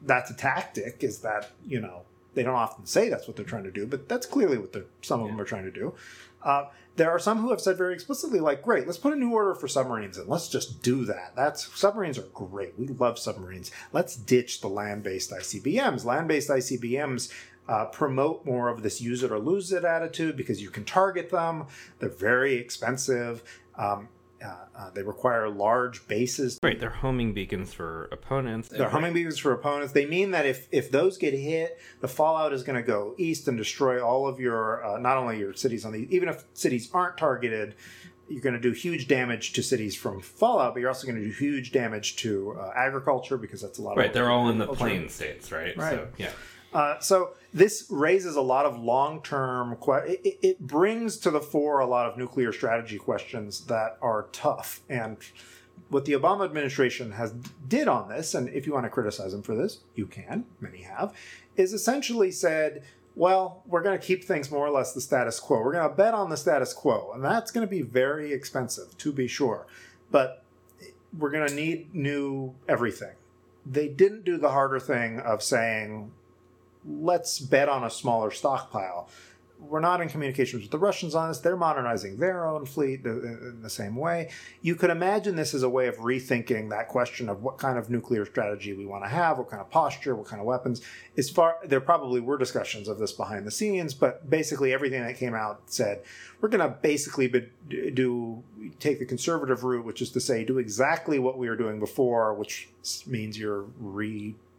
[0.00, 2.02] That's a tactic, is that, you know,
[2.34, 5.20] they don't often say that's what they're trying to do, but that's clearly what some
[5.20, 5.94] of them are trying to do.
[6.42, 6.64] Uh,
[6.96, 9.54] there are some who have said very explicitly, like, great, let's put a new order
[9.54, 11.32] for submarines and let's just do that.
[11.34, 12.78] That's submarines are great.
[12.78, 13.70] We love submarines.
[13.92, 16.04] Let's ditch the land-based ICBMs.
[16.04, 17.32] Land-based ICBMs
[17.68, 21.30] uh, promote more of this use it or lose it attitude because you can target
[21.30, 21.66] them.
[21.98, 23.42] They're very expensive.
[23.76, 24.08] Um,
[24.44, 26.58] uh, uh, they require large bases.
[26.62, 28.68] Right, they're homing beacons for opponents.
[28.68, 29.92] They're homing beacons for opponents.
[29.92, 33.48] They mean that if if those get hit, the fallout is going to go east
[33.48, 36.90] and destroy all of your uh, not only your cities on the even if cities
[36.92, 37.74] aren't targeted.
[38.28, 41.26] You're going to do huge damage to cities from fallout, but you're also going to
[41.26, 43.92] do huge damage to uh, agriculture because that's a lot.
[43.92, 43.98] Of.
[43.98, 45.76] Right, they're all in the plain states, right?
[45.76, 45.90] Right.
[45.90, 46.30] So, yeah.
[46.72, 49.76] Uh, so this raises a lot of long-term.
[49.76, 54.28] Que- it, it, brings to the fore a lot of nuclear strategy questions that are
[54.32, 54.80] tough.
[54.88, 55.18] And
[55.90, 57.32] what the Obama administration has
[57.68, 60.44] did on this, and if you want to criticize them for this, you can.
[60.60, 61.14] Many have,
[61.56, 62.82] is essentially said.
[63.14, 65.60] Well, we're going to keep things more or less the status quo.
[65.60, 68.96] We're going to bet on the status quo, and that's going to be very expensive,
[68.96, 69.66] to be sure.
[70.10, 70.42] But
[71.18, 73.12] we're going to need new everything
[73.64, 76.12] they didn't do the harder thing of saying,
[76.84, 79.08] let's bet on a smaller stockpile
[79.68, 81.38] we're not in communications with the Russians on this.
[81.38, 84.30] They're modernizing their own fleet in the same way.
[84.60, 87.88] You could imagine this as a way of rethinking that question of what kind of
[87.88, 90.82] nuclear strategy we want to have, what kind of posture, what kind of weapons.
[91.16, 95.16] As far there probably were discussions of this behind the scenes, but basically everything that
[95.16, 96.02] came out said
[96.40, 97.28] we're going to basically
[97.68, 98.42] do
[98.80, 102.34] take the conservative route, which is to say do exactly what we were doing before,
[102.34, 102.68] which
[103.06, 103.66] means you're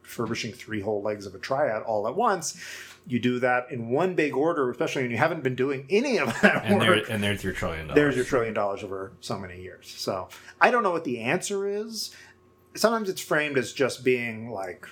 [0.03, 2.57] refurbishing three whole legs of a triad all at once
[3.05, 6.39] you do that in one big order, especially when you haven't been doing any of
[6.41, 7.07] that and work.
[7.07, 7.95] There, and there's your trillion dollars.
[7.95, 9.87] There's your trillion dollars over so many years.
[9.89, 10.29] So
[10.61, 12.15] I don't know what the answer is.
[12.75, 14.87] Sometimes it's framed as just being like,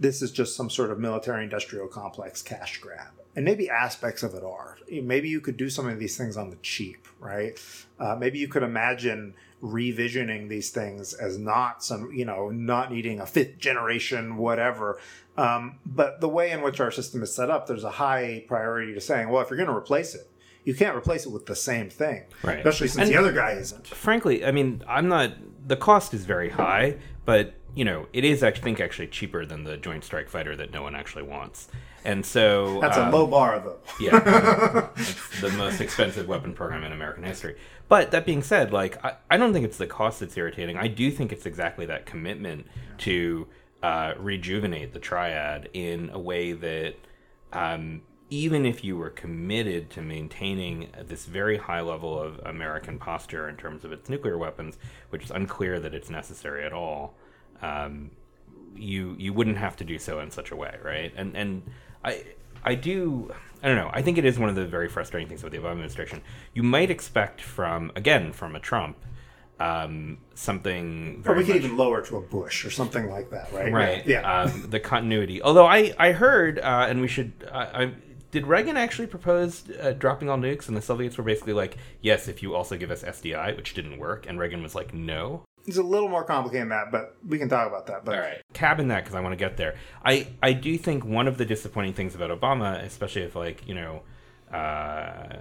[0.00, 3.12] this is just some sort of military industrial complex cash grab.
[3.36, 4.78] And maybe aspects of it are.
[4.90, 7.58] Maybe you could do some of these things on the cheap, right?
[8.00, 13.20] Uh, maybe you could imagine revisioning these things as not some, you know, not needing
[13.20, 14.98] a fifth generation, whatever,
[15.36, 18.92] um, but the way in which our system is set up, there's a high priority
[18.94, 20.28] to saying, well, if you're going to replace it,
[20.68, 22.58] you can't replace it with the same thing, right?
[22.58, 23.86] Especially since and the other guy isn't.
[23.86, 25.32] Frankly, I mean, I'm not.
[25.66, 29.64] The cost is very high, but you know, it is I think actually cheaper than
[29.64, 31.68] the Joint Strike Fighter that no one actually wants.
[32.04, 33.78] And so that's um, a low bar, though.
[34.00, 37.56] yeah, it's the most expensive weapon program in American history.
[37.88, 40.76] But that being said, like I, I don't think it's the cost that's irritating.
[40.76, 42.66] I do think it's exactly that commitment
[42.98, 43.46] to
[43.82, 46.94] uh, rejuvenate the triad in a way that
[47.54, 53.48] um, even if you were committed to maintaining this very high level of American posture
[53.48, 54.76] in terms of its nuclear weapons,
[55.10, 57.14] which is unclear that it's necessary at all,
[57.62, 58.10] um,
[58.76, 61.12] you you wouldn't have to do so in such a way, right?
[61.16, 61.62] And and
[62.04, 62.24] I
[62.64, 63.90] I do I don't know.
[63.92, 66.20] I think it is one of the very frustrating things about the Obama administration.
[66.54, 68.96] You might expect from again from a Trump
[69.60, 71.24] um, something.
[71.26, 73.72] or we could even lower to a bush or something like that, right?
[73.72, 74.06] Right.
[74.06, 74.42] Yeah.
[74.42, 75.42] Um, the continuity.
[75.42, 77.32] Although I I heard, uh, and we should.
[77.50, 77.92] Uh, I
[78.30, 82.28] did Reagan actually propose uh, dropping all nukes, and the Soviets were basically like, "Yes,
[82.28, 85.76] if you also give us SDI," which didn't work, and Reagan was like, "No." It's
[85.76, 88.04] a little more complicated than that, but we can talk about that.
[88.04, 89.76] But all right, cabin that because I want to get there.
[90.04, 93.74] I I do think one of the disappointing things about Obama, especially if like you
[93.74, 94.02] know.
[94.52, 95.38] Uh,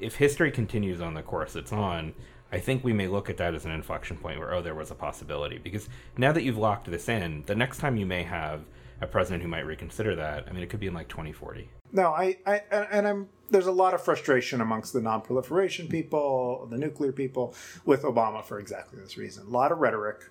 [0.00, 2.14] if history continues on the course it's on,
[2.52, 4.90] I think we may look at that as an inflection point where, oh, there was
[4.90, 5.58] a possibility.
[5.58, 8.62] Because now that you've locked this in, the next time you may have
[9.00, 11.68] a president who might reconsider that, I mean, it could be in like 2040.
[11.92, 16.78] No, I, I and I'm there's a lot of frustration amongst the non-proliferation people, the
[16.78, 19.46] nuclear people, with Obama for exactly this reason.
[19.46, 20.30] A lot of rhetoric,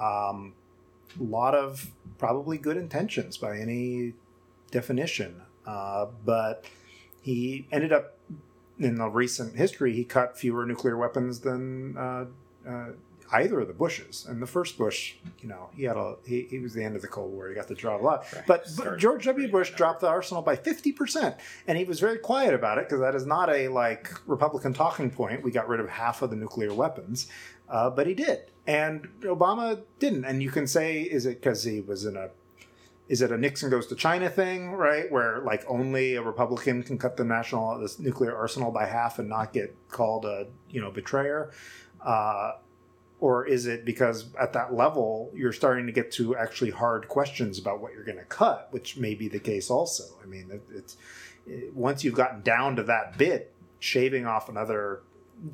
[0.00, 0.54] um,
[1.18, 4.14] a lot of probably good intentions by any
[4.72, 6.64] definition, uh, but
[7.22, 8.18] he ended up
[8.80, 12.24] in the recent history, he cut fewer nuclear weapons than uh,
[12.66, 12.88] uh,
[13.32, 14.26] either of the Bushes.
[14.28, 17.02] And the first Bush, you know, he had a he, he was the end of
[17.02, 17.48] the Cold War.
[17.48, 18.26] He got to draw a lot.
[18.32, 18.46] Right.
[18.46, 19.50] But, but George W.
[19.50, 23.00] Bush dropped the arsenal by fifty percent, and he was very quiet about it because
[23.00, 25.42] that is not a like Republican talking point.
[25.42, 27.28] We got rid of half of the nuclear weapons.
[27.68, 30.24] Uh, but he did, and Obama didn't.
[30.24, 32.30] And you can say, is it because he was in a
[33.10, 35.10] is it a Nixon goes to China thing, right?
[35.10, 39.28] Where like only a Republican can cut the national this nuclear arsenal by half and
[39.28, 41.50] not get called a you know betrayer,
[42.04, 42.52] uh,
[43.20, 47.58] or is it because at that level you're starting to get to actually hard questions
[47.58, 50.04] about what you're going to cut, which may be the case also.
[50.22, 50.96] I mean, it, it's
[51.46, 55.02] it, once you've gotten down to that bit, shaving off another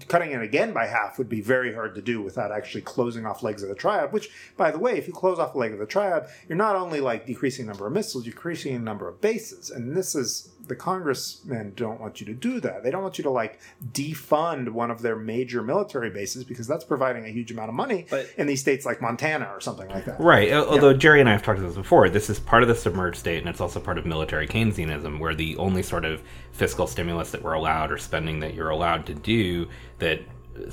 [0.09, 3.43] cutting it again by half would be very hard to do without actually closing off
[3.43, 4.13] legs of the triad.
[4.13, 6.77] Which, by the way, if you close off a leg of the triad, you're not
[6.77, 9.71] only like decreasing number of missiles, you're increasing the number of bases.
[9.71, 12.83] And this is the congressmen don't want you to do that.
[12.83, 13.61] They don't want you to like
[13.93, 18.07] defund one of their major military bases because that's providing a huge amount of money
[18.11, 20.21] but, in these states like Montana or something like that.
[20.21, 20.53] Right.
[20.53, 20.95] Although.
[20.97, 23.39] Jerry and I have talked about this before, this is part of the submerged state
[23.39, 27.43] and it's also part of military Keynesianism, where the only sort of fiscal stimulus that
[27.43, 30.21] we're allowed or spending that you're allowed to do that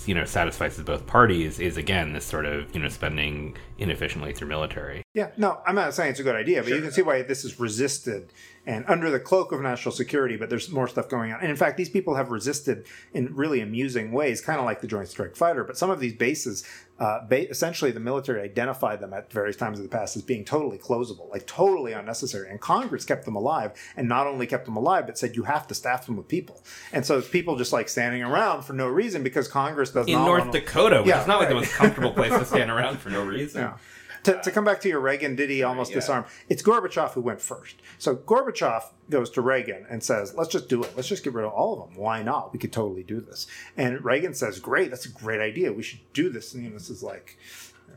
[0.06, 4.47] you know satisfies both parties is again this sort of you know spending inefficiently through
[4.47, 5.03] military.
[5.13, 6.77] Yeah, no, I'm not saying it's a good idea, but sure.
[6.77, 8.32] you can see why this is resisted
[8.65, 11.41] and under the cloak of national security, but there's more stuff going on.
[11.41, 14.88] And in fact, these people have resisted in really amusing ways, kind of like the
[14.88, 15.65] Joint Strike Fighter.
[15.65, 16.63] But some of these bases,
[16.97, 20.45] uh, ba- essentially, the military identified them at various times in the past as being
[20.45, 22.49] totally closable, like totally unnecessary.
[22.49, 25.67] And Congress kept them alive, and not only kept them alive, but said you have
[25.67, 26.63] to staff them with people.
[26.93, 30.21] And so people just like standing around for no reason because Congress does in not.
[30.21, 31.39] In North Dakota, which yeah, is not right.
[31.41, 33.62] like the most comfortable place to stand around for no reason.
[33.62, 33.78] Yeah
[34.23, 35.95] to, to come back to your Reagan, did he almost yeah.
[35.95, 36.25] disarm?
[36.49, 37.75] It's Gorbachev who went first.
[37.97, 40.93] So Gorbachev goes to Reagan and says, let's just do it.
[40.95, 41.97] Let's just get rid of all of them.
[41.97, 42.53] Why not?
[42.53, 43.47] We could totally do this.
[43.77, 45.73] And Reagan says, great, that's a great idea.
[45.73, 46.53] We should do this.
[46.53, 47.38] And you know, this is like,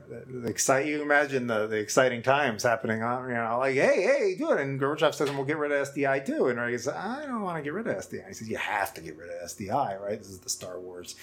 [0.08, 4.34] the excite you imagine the, the exciting times happening on you know like hey hey
[4.38, 7.26] do it and Gorbachev says we'll get rid of SDI too and Reagan says I
[7.26, 9.48] don't want to get rid of SDI he says you have to get rid of
[9.48, 11.16] SDI right this is the Star Wars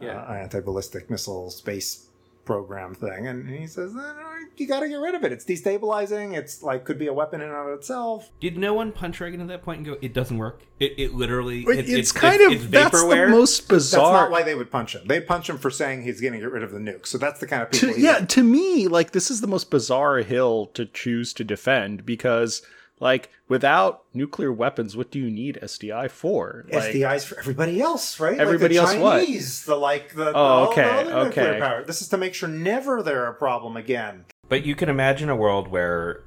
[0.00, 0.22] yeah.
[0.22, 2.08] uh, anti ballistic missile space
[2.46, 3.26] program thing.
[3.26, 4.12] And he says eh,
[4.56, 5.32] you got to get rid of it.
[5.32, 6.34] It's destabilizing.
[6.34, 8.30] It's like could be a weapon in and of itself.
[8.40, 11.14] Did no one punch Reagan at that point and go it doesn't work it, it
[11.14, 14.42] literally it, it's, it's, kind it's, of it's that's the most bizarre that's not why
[14.42, 15.06] they would punch him.
[15.06, 17.40] They'd punch him for saying he's going to get rid of the nuke so that's
[17.40, 20.66] the kind of people to, yeah to me like this is the most bizarre hill
[20.74, 22.62] to choose to defend because
[22.98, 26.64] like without nuclear weapons, what do you need SDI for?
[26.70, 28.38] Like, SDI's for everybody else, right?
[28.38, 29.74] Everybody like else Chinese, what?
[29.74, 31.58] The like the oh okay the okay.
[31.60, 31.84] Power.
[31.84, 34.24] This is to make sure never they're a problem again.
[34.48, 36.22] But you can imagine a world where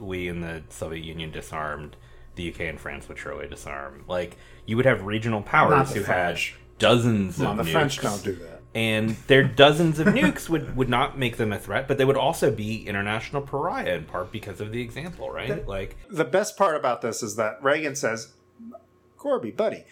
[0.00, 1.96] we in the Soviet Union disarmed,
[2.36, 4.04] the UK and France would surely disarm.
[4.08, 6.52] Like you would have regional powers who French.
[6.52, 7.72] had dozens no, of the nukes.
[7.72, 11.58] French don't do that and their dozens of nukes would, would not make them a
[11.58, 15.64] threat, but they would also be international pariah in part because of the example, right?
[15.64, 18.34] The, like the best part about this is that Reagan says,
[19.16, 19.84] "Gorby, buddy,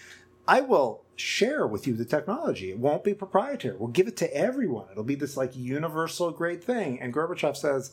[0.46, 2.70] I will share with you the technology.
[2.72, 3.74] It won't be proprietary.
[3.74, 4.88] We'll give it to everyone.
[4.92, 7.92] It'll be this like universal great thing." And Gorbachev says,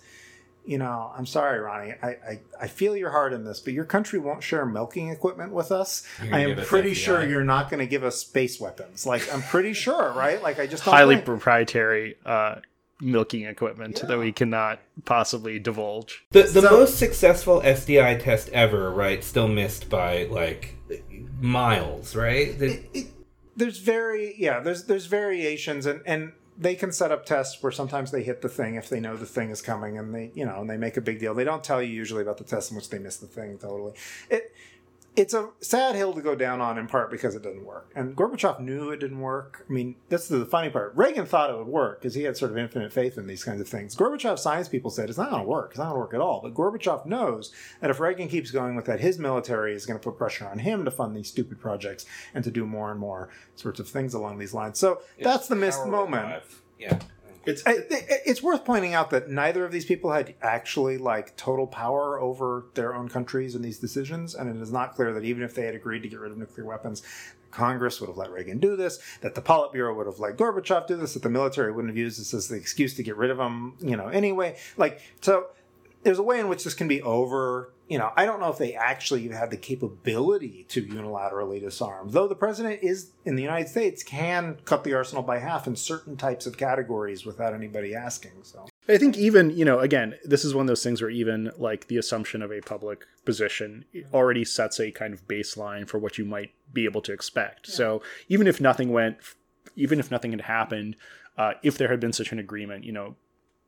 [0.66, 1.94] you know, I'm sorry, Ronnie.
[2.02, 5.54] I, I, I, feel your heart in this, but your country won't share milking equipment
[5.54, 6.06] with us.
[6.32, 9.06] I am pretty sure you're not going to give us space weapons.
[9.06, 10.42] Like, I'm pretty sure, right?
[10.42, 11.26] Like, I just highly think.
[11.26, 12.56] proprietary uh,
[13.02, 14.06] milking equipment yeah.
[14.10, 16.26] that we cannot possibly divulge.
[16.32, 19.24] The the so, most successful SDI test ever, right?
[19.24, 20.76] Still missed by like
[21.40, 22.58] miles, right?
[22.58, 23.08] The, it, it,
[23.56, 24.60] there's very yeah.
[24.60, 28.50] There's there's variations and and they can set up tests where sometimes they hit the
[28.50, 30.98] thing if they know the thing is coming and they you know and they make
[30.98, 31.34] a big deal.
[31.34, 33.94] They don't tell you usually about the test in which they miss the thing totally.
[34.30, 34.54] It
[35.16, 37.92] it's a sad hill to go down on in part because it doesn't work.
[37.96, 39.66] And Gorbachev knew it didn't work.
[39.70, 40.94] I mean, that's the funny part.
[40.96, 43.60] Reagan thought it would work because he had sort of infinite faith in these kinds
[43.60, 43.96] of things.
[43.96, 45.72] Gorbachev science people said it's not going to work.
[45.72, 46.40] It's not going to work at all.
[46.42, 50.04] But Gorbachev knows that if Reagan keeps going with that, his military is going to
[50.04, 53.30] put pressure on him to fund these stupid projects and to do more and more
[53.56, 54.80] sorts of things along these lines.
[54.80, 56.26] So it's that's the missed moment.
[56.26, 56.62] Alive.
[56.80, 57.00] Yeah.
[57.46, 62.20] It's it's worth pointing out that neither of these people had actually like total power
[62.20, 65.56] over their own countries and these decisions, and it is not clear that even if
[65.56, 67.02] they had agreed to get rid of nuclear weapons,
[67.50, 70.96] Congress would have let Reagan do this, that the Politburo would have let Gorbachev do
[70.96, 73.40] this, that the military wouldn't have used this as the excuse to get rid of
[73.40, 74.58] him, you know, anyway.
[74.78, 75.48] Like, so
[76.04, 78.58] there's a way in which this can be over you know, I don't know if
[78.58, 83.68] they actually have the capability to unilaterally disarm, though the president is in the United
[83.68, 88.32] States can cut the arsenal by half in certain types of categories without anybody asking.
[88.44, 91.52] So I think even, you know, again, this is one of those things where even
[91.58, 96.18] like the assumption of a public position already sets a kind of baseline for what
[96.18, 97.68] you might be able to expect.
[97.68, 97.76] Yeah.
[97.76, 99.18] So even if nothing went,
[99.76, 100.96] even if nothing had happened,
[101.38, 103.18] uh, if there had been such an agreement, you know,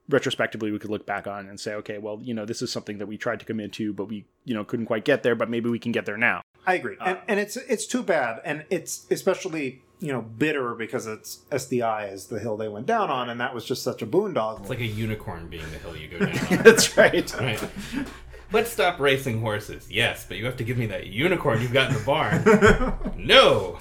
[0.10, 2.98] retrospectively we could look back on and say okay well you know this is something
[2.98, 5.50] that we tried to commit to but we you know couldn't quite get there but
[5.50, 6.42] maybe we can get there now.
[6.66, 6.96] I agree.
[7.00, 8.42] Uh, and, and it's it's too bad.
[8.46, 13.10] And it's especially you know bitter because it's sdi is the hill they went down
[13.10, 14.62] on and that was just such a boondoggle.
[14.62, 16.64] It's like a unicorn being the hill you go down on.
[16.64, 17.34] That's right.
[17.40, 17.64] Right.
[18.52, 19.90] Let's stop racing horses.
[19.90, 22.94] Yes but you have to give me that unicorn you've got in the barn.
[23.18, 23.80] No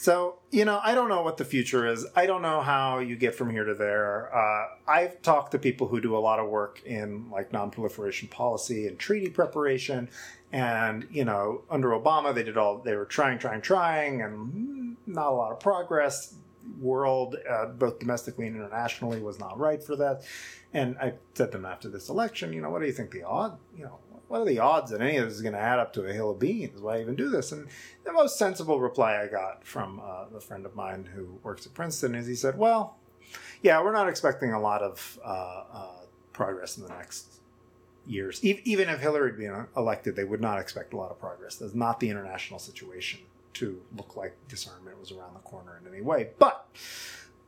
[0.00, 2.06] so, you know, I don't know what the future is.
[2.14, 4.32] I don't know how you get from here to there.
[4.32, 8.86] Uh, I've talked to people who do a lot of work in like nonproliferation policy
[8.86, 10.08] and treaty preparation.
[10.52, 15.26] And, you know, under Obama, they did all, they were trying, trying, trying, and not
[15.26, 16.32] a lot of progress.
[16.80, 20.22] World, uh, both domestically and internationally, was not right for that.
[20.72, 23.24] And I said to them after this election, you know, what do you think the
[23.24, 25.78] odd, you know, what are the odds that any of this is going to add
[25.78, 26.80] up to a hill of beans?
[26.80, 27.50] Why even do this?
[27.50, 27.68] And
[28.04, 31.74] the most sensible reply I got from uh, a friend of mine who works at
[31.74, 32.96] Princeton is he said, well,
[33.62, 35.92] yeah, we're not expecting a lot of uh, uh,
[36.32, 37.40] progress in the next
[38.06, 38.44] years.
[38.44, 41.56] E- even if Hillary had been elected, they would not expect a lot of progress.
[41.56, 43.20] That's not the international situation
[43.54, 46.28] to look like disarmament was around the corner in any way.
[46.38, 46.66] But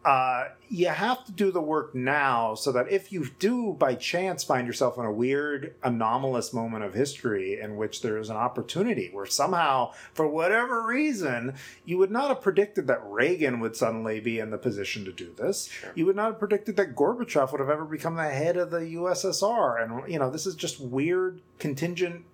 [0.05, 4.43] uh, you have to do the work now so that if you do by chance
[4.43, 9.11] find yourself in a weird anomalous moment of history in which there is an opportunity
[9.13, 14.39] where somehow for whatever reason you would not have predicted that reagan would suddenly be
[14.39, 15.69] in the position to do this.
[15.69, 15.93] Sure.
[15.95, 18.81] you would not have predicted that gorbachev would have ever become the head of the
[18.81, 22.25] ussr and you know this is just weird contingent.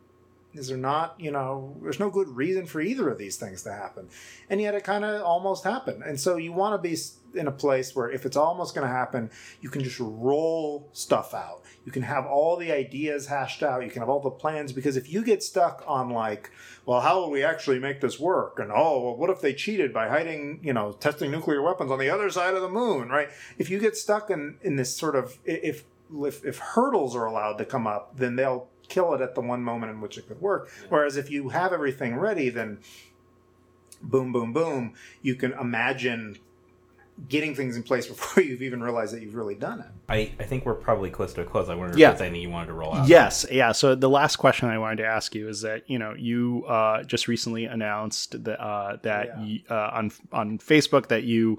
[0.55, 3.72] Is there not you know there's no good reason for either of these things to
[3.72, 4.09] happen.
[4.48, 6.02] And yet it kind of almost happened.
[6.02, 6.96] And so you want to be
[7.37, 11.35] in a place where if it's almost going to happen, you can just roll stuff
[11.35, 11.62] out.
[11.85, 13.85] You can have all the ideas hashed out.
[13.85, 16.51] You can have all the plans because if you get stuck on like,
[16.85, 18.59] well, how will we actually make this work?
[18.59, 21.98] And oh, well, what if they cheated by hiding, you know, testing nuclear weapons on
[21.98, 23.29] the other side of the moon, right?
[23.58, 25.85] If you get stuck in in this sort of if
[26.25, 29.63] if, if hurdles are allowed to come up, then they'll kill it at the one
[29.63, 30.71] moment in which it could work.
[30.88, 32.79] Whereas if you have everything ready, then
[34.02, 36.38] boom, boom, boom, you can imagine
[37.29, 39.87] getting things in place before you've even realized that you've really done it.
[40.08, 41.69] I, I think we're probably close to a close.
[41.69, 42.10] I wonder if yeah.
[42.10, 43.08] there's anything you wanted to roll out.
[43.08, 43.73] Yes, yeah.
[43.73, 47.02] So the last question I wanted to ask you is that you know you uh,
[47.02, 49.44] just recently announced that uh, that yeah.
[49.44, 51.58] you, uh, on on Facebook that you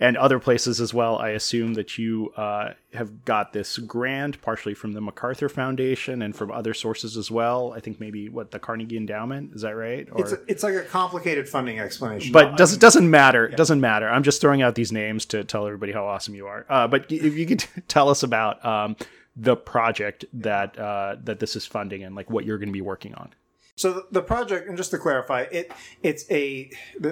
[0.00, 1.18] and other places as well.
[1.18, 6.34] I assume that you uh, have got this grant partially from the MacArthur Foundation and
[6.34, 7.74] from other sources as well.
[7.76, 10.08] I think maybe what the Carnegie Endowment is that right?
[10.10, 13.46] Or, it's a, it's like a complicated funding explanation, but does it doesn't matter.
[13.46, 13.54] Yeah.
[13.54, 14.08] It doesn't matter.
[14.08, 16.64] I'm just throwing out these names to tell everybody how awesome you are.
[16.68, 18.96] Uh, but if you could tell us about um,
[19.36, 22.80] the project that uh, that this is funding and like what you're going to be
[22.80, 23.30] working on.
[23.78, 25.70] So the project, and just to clarify, it
[26.02, 26.68] it's a,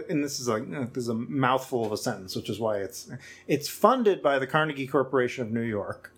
[0.08, 3.08] and this is like this is a mouthful of a sentence, which is why it's
[3.46, 6.12] it's funded by the Carnegie Corporation of New York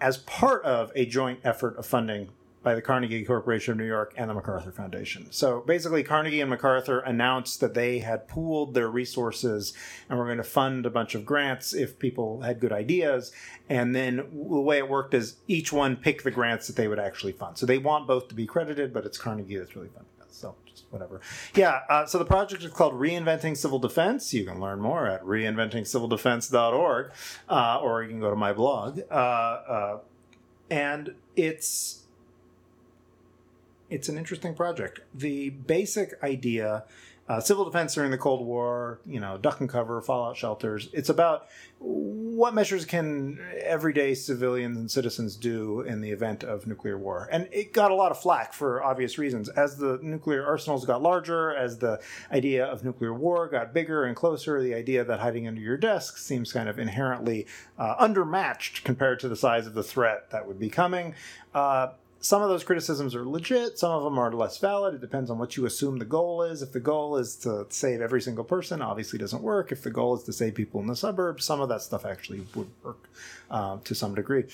[0.00, 2.30] as part of a joint effort of funding
[2.66, 5.30] by the Carnegie Corporation of New York and the MacArthur Foundation.
[5.30, 9.72] So basically, Carnegie and MacArthur announced that they had pooled their resources
[10.08, 13.30] and were going to fund a bunch of grants if people had good ideas.
[13.68, 16.98] And then the way it worked is each one picked the grants that they would
[16.98, 17.56] actually fund.
[17.56, 20.34] So they want both to be credited, but it's Carnegie that's really funding it.
[20.34, 21.20] So just whatever.
[21.54, 21.82] Yeah.
[21.88, 24.34] Uh, so the project is called Reinventing Civil Defense.
[24.34, 27.12] You can learn more at reinventingcivildefense.org,
[27.48, 29.02] uh, or you can go to my blog.
[29.08, 29.98] Uh, uh
[30.68, 32.05] and it's
[33.90, 35.00] it's an interesting project.
[35.14, 36.84] The basic idea,
[37.28, 40.88] uh, civil defense during the Cold War, you know, duck and cover, fallout shelters.
[40.92, 46.96] It's about what measures can everyday civilians and citizens do in the event of nuclear
[46.96, 47.28] war.
[47.30, 49.48] And it got a lot of flack for obvious reasons.
[49.50, 52.00] As the nuclear arsenals got larger, as the
[52.32, 56.18] idea of nuclear war got bigger and closer, the idea that hiding under your desk
[56.18, 57.46] seems kind of inherently
[57.78, 61.14] uh, undermatched compared to the size of the threat that would be coming.
[61.54, 61.88] Uh,
[62.26, 64.94] some of those criticisms are legit, some of them are less valid.
[64.94, 66.60] It depends on what you assume the goal is.
[66.60, 69.70] If the goal is to save every single person, obviously doesn't work.
[69.70, 72.44] If the goal is to save people in the suburbs, some of that stuff actually
[72.56, 73.08] would work
[73.48, 74.44] uh, to some degree.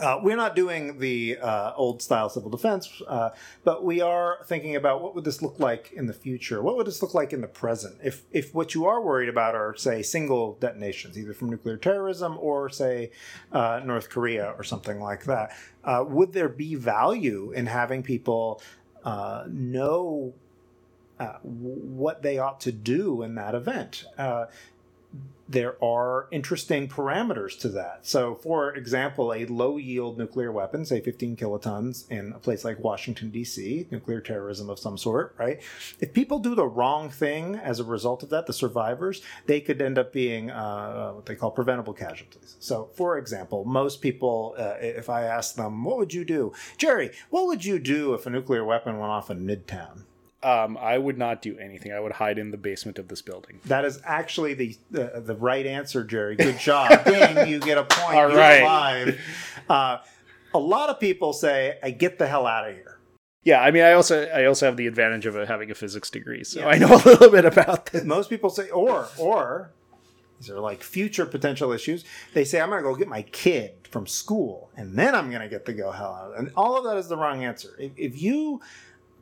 [0.00, 3.30] Uh, we're not doing the uh, old style civil defense, uh,
[3.64, 6.62] but we are thinking about what would this look like in the future?
[6.62, 7.98] What would this look like in the present?
[8.02, 12.36] If if what you are worried about are say single detonations, either from nuclear terrorism
[12.40, 13.10] or say
[13.52, 18.62] uh, North Korea or something like that, uh, would there be value in having people
[19.04, 20.34] uh, know?
[21.42, 24.04] what they ought to do in that event
[25.48, 28.00] there are interesting parameters to that.
[28.06, 32.78] So, for example, a low yield nuclear weapon, say 15 kilotons, in a place like
[32.78, 35.62] Washington, D.C., nuclear terrorism of some sort, right?
[36.00, 39.80] If people do the wrong thing as a result of that, the survivors, they could
[39.80, 42.56] end up being uh, what they call preventable casualties.
[42.58, 46.52] So, for example, most people, uh, if I ask them, what would you do?
[46.76, 50.02] Jerry, what would you do if a nuclear weapon went off in Midtown?
[50.40, 51.92] Um, I would not do anything.
[51.92, 53.60] I would hide in the basement of this building.
[53.64, 56.36] That is actually the the, the right answer, Jerry.
[56.36, 57.04] Good job.
[57.04, 58.16] Ding, you get a point.
[58.16, 59.20] All Alive.
[59.68, 59.98] Uh,
[60.54, 62.98] a lot of people say, "I get the hell out of here."
[63.42, 66.44] Yeah, I mean, I also I also have the advantage of having a physics degree,
[66.44, 66.68] so yes.
[66.74, 68.04] I know a little bit about this.
[68.04, 69.72] Most people say, or or
[70.38, 72.04] these are like future potential issues.
[72.34, 75.42] They say, "I'm going to go get my kid from school, and then I'm going
[75.42, 77.70] to get the go hell out." And all of that is the wrong answer.
[77.78, 78.60] If, if you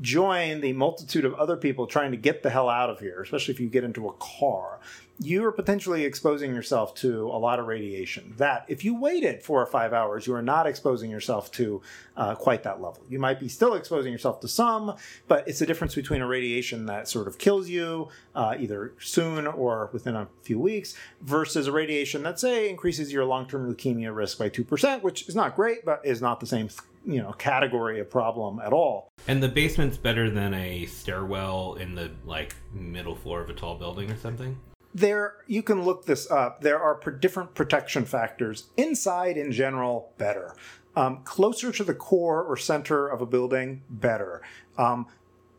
[0.01, 3.55] join the multitude of other people trying to get the hell out of here, especially
[3.55, 4.78] if you get into a car,
[5.18, 8.34] you are potentially exposing yourself to a lot of radiation.
[8.36, 11.80] That, if you waited four or five hours, you are not exposing yourself to
[12.16, 13.03] uh, quite that level.
[13.09, 14.94] You might be still exposing yourself to some,
[15.26, 19.47] but it's the difference between a radiation that sort of kills you uh, either soon
[19.47, 24.14] or within a few weeks versus a radiation that, say, increases your long term leukemia
[24.14, 26.68] risk by 2%, which is not great, but is not the same
[27.07, 29.09] you know category of problem at all.
[29.29, 33.77] And the basement's better than a stairwell in the like middle floor of a tall
[33.77, 34.59] building or something.
[34.95, 36.63] There, you can look this up.
[36.63, 38.69] There are different protection factors.
[38.79, 40.55] Inside, in general, better.
[40.97, 44.41] Um, closer to the core or center of a building, better.
[44.79, 45.07] Um,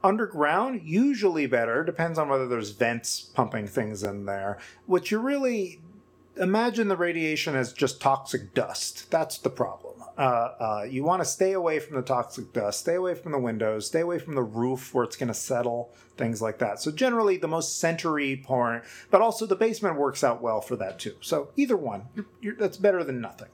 [0.04, 1.84] underground, usually better.
[1.84, 4.58] Depends on whether there's vents pumping things in there.
[4.88, 5.82] What you really
[6.36, 9.12] imagine the radiation as just toxic dust.
[9.12, 9.87] That's the problem.
[10.18, 10.22] Uh,
[10.60, 13.86] uh, you want to stay away from the toxic dust, stay away from the windows,
[13.86, 16.82] stay away from the roof where it's going to settle, things like that.
[16.82, 20.98] So generally, the most centery part, but also the basement works out well for that
[20.98, 21.16] too.
[21.22, 23.50] So either one, you're, you're, that's better than nothing.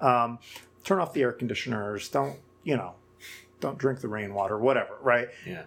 [0.00, 0.38] Um,
[0.84, 2.08] turn off the air conditioners.
[2.08, 2.94] Don't you know?
[3.60, 4.96] Don't drink the rainwater, whatever.
[5.02, 5.28] Right?
[5.46, 5.64] Yeah.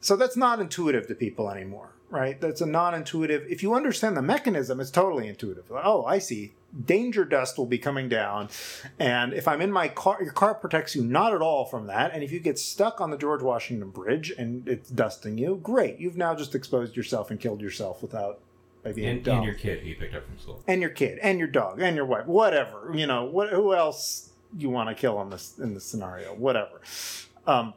[0.00, 2.40] So that's not intuitive to people anymore right?
[2.40, 3.46] That's a non-intuitive.
[3.48, 5.64] If you understand the mechanism, it's totally intuitive.
[5.70, 6.54] Oh, I see.
[6.84, 8.50] Danger dust will be coming down,
[8.98, 12.12] and if I'm in my car, your car protects you not at all from that.
[12.12, 15.98] And if you get stuck on the George Washington Bridge and it's dusting you, great.
[15.98, 18.40] You've now just exposed yourself and killed yourself without
[18.86, 19.38] by being and, dumb.
[19.38, 20.62] And your kid who you picked up from school.
[20.68, 22.92] And your kid, and your dog, and your wife, whatever.
[22.94, 23.48] You know, what?
[23.48, 26.34] Who else you want to kill in this in this scenario?
[26.34, 26.80] Whatever.
[27.46, 27.74] Um,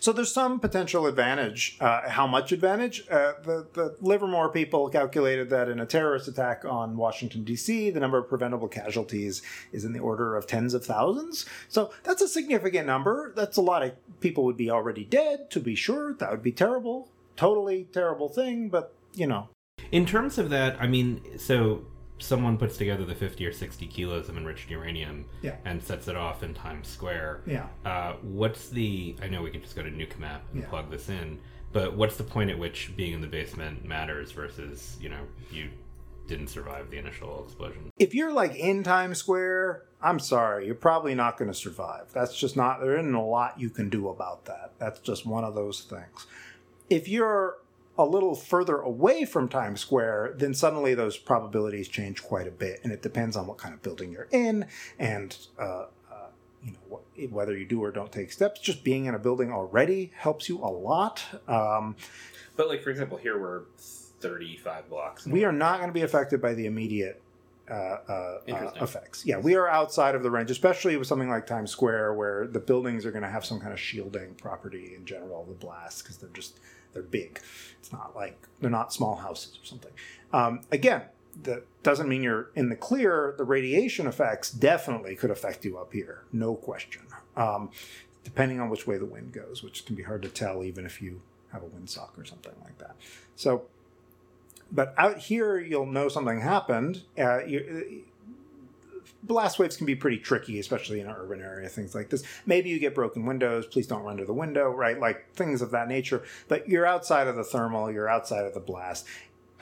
[0.00, 1.76] so there's some potential advantage.
[1.80, 3.06] Uh, how much advantage?
[3.10, 8.00] Uh, the, the Livermore people calculated that in a terrorist attack on Washington, D.C., the
[8.00, 9.42] number of preventable casualties
[9.72, 11.44] is in the order of tens of thousands.
[11.68, 13.32] So that's a significant number.
[13.36, 16.14] That's a lot of people would be already dead, to be sure.
[16.14, 17.10] That would be terrible.
[17.36, 19.48] Totally terrible thing, but, you know.
[19.92, 21.84] In terms of that, I mean, so
[22.20, 25.56] someone puts together the 50 or 60 kilos of enriched uranium yeah.
[25.64, 27.40] and sets it off in Times Square.
[27.46, 27.66] Yeah.
[27.84, 29.16] Uh, what's the?
[29.22, 30.68] I know we can just go to NUKEMAP and yeah.
[30.68, 31.38] plug this in,
[31.72, 35.70] but what's the point at which being in the basement matters versus you know you
[36.26, 37.90] didn't survive the initial explosion?
[37.98, 42.12] If you're like in Times Square, I'm sorry, you're probably not going to survive.
[42.12, 42.80] That's just not.
[42.80, 44.72] There isn't a lot you can do about that.
[44.78, 46.26] That's just one of those things.
[46.88, 47.56] If you're
[48.00, 52.80] a little further away from Times Square, then suddenly those probabilities change quite a bit,
[52.82, 54.66] and it depends on what kind of building you're in
[54.98, 56.28] and uh, uh,
[56.64, 58.58] you know whether you do or don't take steps.
[58.60, 61.22] Just being in a building already helps you a lot.
[61.46, 61.94] Um,
[62.56, 65.26] but like for example, here we're 35 blocks.
[65.26, 67.20] We are not going to be affected by the immediate
[67.70, 67.74] uh,
[68.08, 69.24] uh, uh, effects.
[69.24, 72.58] Yeah, we are outside of the range, especially with something like Times Square, where the
[72.58, 76.16] buildings are going to have some kind of shielding property in general, the blast, because
[76.16, 76.58] they're just
[76.92, 77.40] they're big.
[77.78, 79.92] It's not like they're not small houses or something.
[80.32, 81.02] Um, again,
[81.42, 83.34] that doesn't mean you're in the clear.
[83.38, 87.02] The radiation effects definitely could affect you up here, no question.
[87.36, 87.70] Um,
[88.24, 91.00] depending on which way the wind goes, which can be hard to tell even if
[91.00, 91.22] you
[91.52, 92.96] have a windsock or something like that.
[93.36, 93.64] So,
[94.70, 97.02] but out here, you'll know something happened.
[97.18, 98.04] Uh, you,
[99.22, 102.22] blast waves can be pretty tricky, especially in an urban area, things like this.
[102.46, 104.98] Maybe you get broken windows, please don't run to the window, right?
[104.98, 106.22] Like things of that nature.
[106.48, 109.06] But you're outside of the thermal, you're outside of the blast.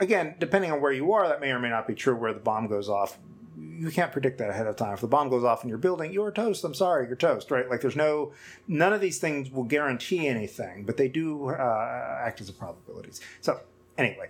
[0.00, 2.40] Again, depending on where you are, that may or may not be true where the
[2.40, 3.18] bomb goes off.
[3.56, 4.94] You can't predict that ahead of time.
[4.94, 6.62] If the bomb goes off in your building, you're toast.
[6.64, 7.68] I'm sorry, you're toast, right?
[7.68, 8.32] Like there's no,
[8.68, 13.20] none of these things will guarantee anything, but they do uh, act as a probabilities.
[13.40, 13.60] So
[13.96, 14.28] anyway,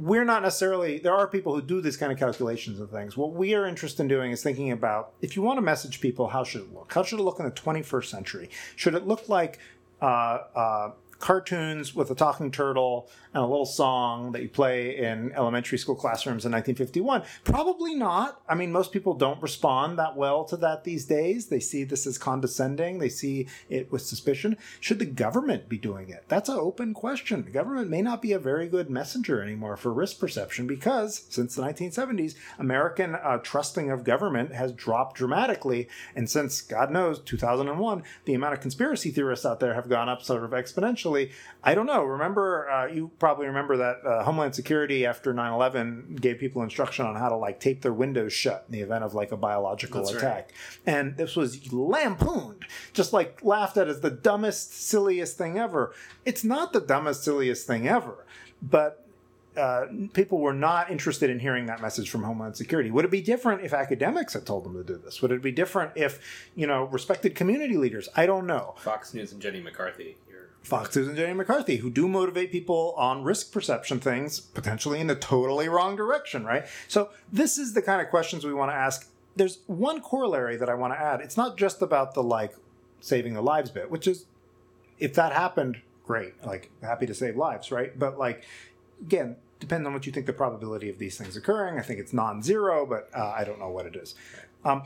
[0.00, 3.18] we're not necessarily there are people who do these kind of calculations and things.
[3.18, 6.28] What we are interested in doing is thinking about if you want to message people
[6.28, 6.90] how should it look?
[6.94, 8.50] How should it look in the 21st century?
[8.76, 9.58] Should it look like
[10.00, 15.32] uh, uh, cartoons with a talking turtle and a little song that you play in
[15.32, 17.22] elementary school classrooms in 1951?
[17.44, 18.40] Probably not.
[18.48, 21.46] I mean, most people don't respond that well to that these days.
[21.46, 24.56] They see this as condescending, they see it with suspicion.
[24.80, 26.24] Should the government be doing it?
[26.28, 27.44] That's an open question.
[27.44, 31.54] The government may not be a very good messenger anymore for risk perception because since
[31.54, 35.88] the 1970s, American uh, trusting of government has dropped dramatically.
[36.14, 40.22] And since, God knows, 2001, the amount of conspiracy theorists out there have gone up
[40.22, 41.30] sort of exponentially.
[41.62, 42.02] I don't know.
[42.04, 47.14] Remember, uh, you probably remember that uh, Homeland Security after 9/11 gave people instruction on
[47.14, 50.16] how to like tape their windows shut in the event of like a biological That's
[50.16, 50.52] attack,
[50.86, 50.96] right.
[50.96, 55.94] and this was lampooned, just like laughed at as the dumbest, silliest thing ever.
[56.24, 58.26] It's not the dumbest, silliest thing ever,
[58.60, 59.06] but
[59.56, 62.90] uh, people were not interested in hearing that message from Homeland Security.
[62.90, 65.20] Would it be different if academics had told them to do this?
[65.20, 68.08] Would it be different if, you know, respected community leaders?
[68.16, 68.74] I don't know.
[68.78, 70.16] Fox News and Jenny McCarthy
[70.62, 75.06] Fox News and Jenny McCarthy, who do motivate people on risk perception things, potentially in
[75.06, 76.66] the totally wrong direction, right?
[76.86, 79.10] So, this is the kind of questions we want to ask.
[79.36, 81.20] There's one corollary that I want to add.
[81.20, 82.54] It's not just about the like
[83.00, 84.26] saving the lives bit, which is,
[84.98, 86.44] if that happened, great.
[86.44, 87.98] Like, happy to save lives, right?
[87.98, 88.44] But, like,
[89.00, 91.78] again, depends on what you think the probability of these things occurring.
[91.78, 94.14] I think it's non zero, but uh, I don't know what it is.
[94.64, 94.82] Um,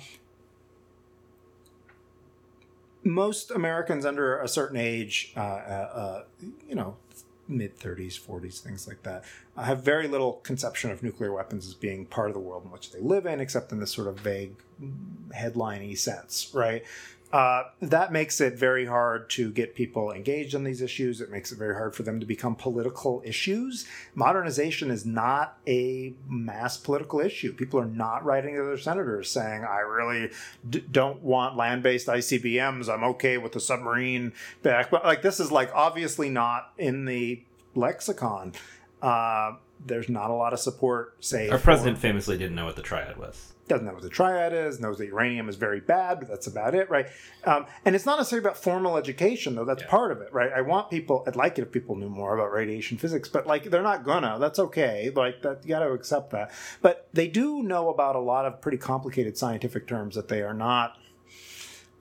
[3.04, 6.22] most Americans under a certain age, uh, uh, uh
[6.68, 6.96] you know,
[7.48, 9.24] mid 30s, 40s, things like that,
[9.56, 12.90] have very little conception of nuclear weapons as being part of the world in which
[12.90, 14.54] they live in, except in this sort of vague,
[15.32, 16.84] headliney sense, right?
[17.34, 21.20] Uh, that makes it very hard to get people engaged on these issues.
[21.20, 23.88] It makes it very hard for them to become political issues.
[24.14, 27.52] Modernization is not a mass political issue.
[27.52, 30.30] People are not writing to their senators saying, I really
[30.70, 32.88] d- don't want land based ICBMs.
[32.88, 34.32] I'm okay with the submarine
[34.62, 34.88] back.
[34.92, 37.42] But like, this is like obviously not in the
[37.74, 38.52] lexicon.
[39.04, 41.22] Uh, there's not a lot of support.
[41.24, 44.52] Say, our president famously didn't know what the triad was doesn't know what the triad
[44.52, 47.06] is, knows that uranium is very bad, but that's about it, right?
[47.44, 49.64] Um, and it's not necessarily about formal education, though.
[49.64, 49.88] That's yeah.
[49.88, 50.52] part of it, right?
[50.52, 53.64] I want people, I'd like it if people knew more about radiation physics, but like
[53.64, 54.38] they're not gonna.
[54.38, 55.10] That's okay.
[55.14, 56.50] Like that, you got to accept that.
[56.82, 60.54] But they do know about a lot of pretty complicated scientific terms that they are
[60.54, 60.98] not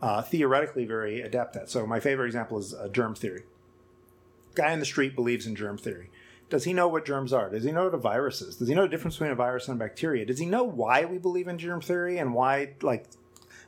[0.01, 1.70] uh, theoretically very adept at.
[1.70, 3.43] So my favorite example is uh, germ theory.
[4.56, 6.10] Guy in the street believes in germ theory.
[6.50, 7.50] Does he know what germs are?
[7.50, 8.58] Does he know what a virus is?
[8.58, 10.26] Does he know the difference between a virus and a bacteria?
[10.26, 13.06] Does he know why we believe in germ theory and why, like,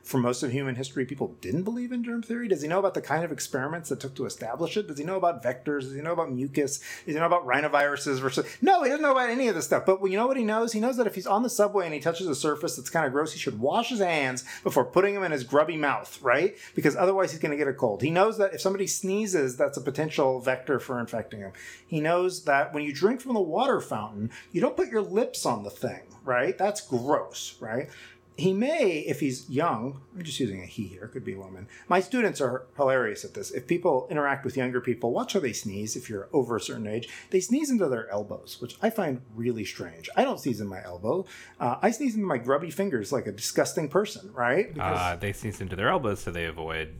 [0.06, 2.46] for most of human history, people didn't believe in germ theory?
[2.46, 4.86] Does he know about the kind of experiments that took to establish it?
[4.86, 5.80] Does he know about vectors?
[5.80, 6.78] Does he know about mucus?
[7.04, 8.46] Does he know about rhinoviruses versus?
[8.62, 9.84] No, he doesn't know about any of this stuff.
[9.84, 10.72] But you know what he knows?
[10.72, 13.04] He knows that if he's on the subway and he touches a surface that's kind
[13.04, 16.56] of gross, he should wash his hands before putting them in his grubby mouth, right?
[16.76, 18.00] Because otherwise he's going to get a cold.
[18.00, 21.52] He knows that if somebody sneezes, that's a potential vector for infecting him.
[21.84, 25.44] He knows that when you drink from the water fountain, you don't put your lips
[25.44, 26.56] on the thing, right?
[26.56, 27.88] That's gross, right?
[28.36, 31.68] He may, if he's young, I'm just using a he here, could be a woman.
[31.88, 33.50] My students are hilarious at this.
[33.50, 36.86] If people interact with younger people, watch how they sneeze if you're over a certain
[36.86, 37.08] age.
[37.30, 40.10] They sneeze into their elbows, which I find really strange.
[40.16, 41.24] I don't sneeze in my elbow.
[41.58, 44.72] Uh, I sneeze into my grubby fingers like a disgusting person, right?
[44.72, 46.94] Because uh, they sneeze into their elbows so they avoid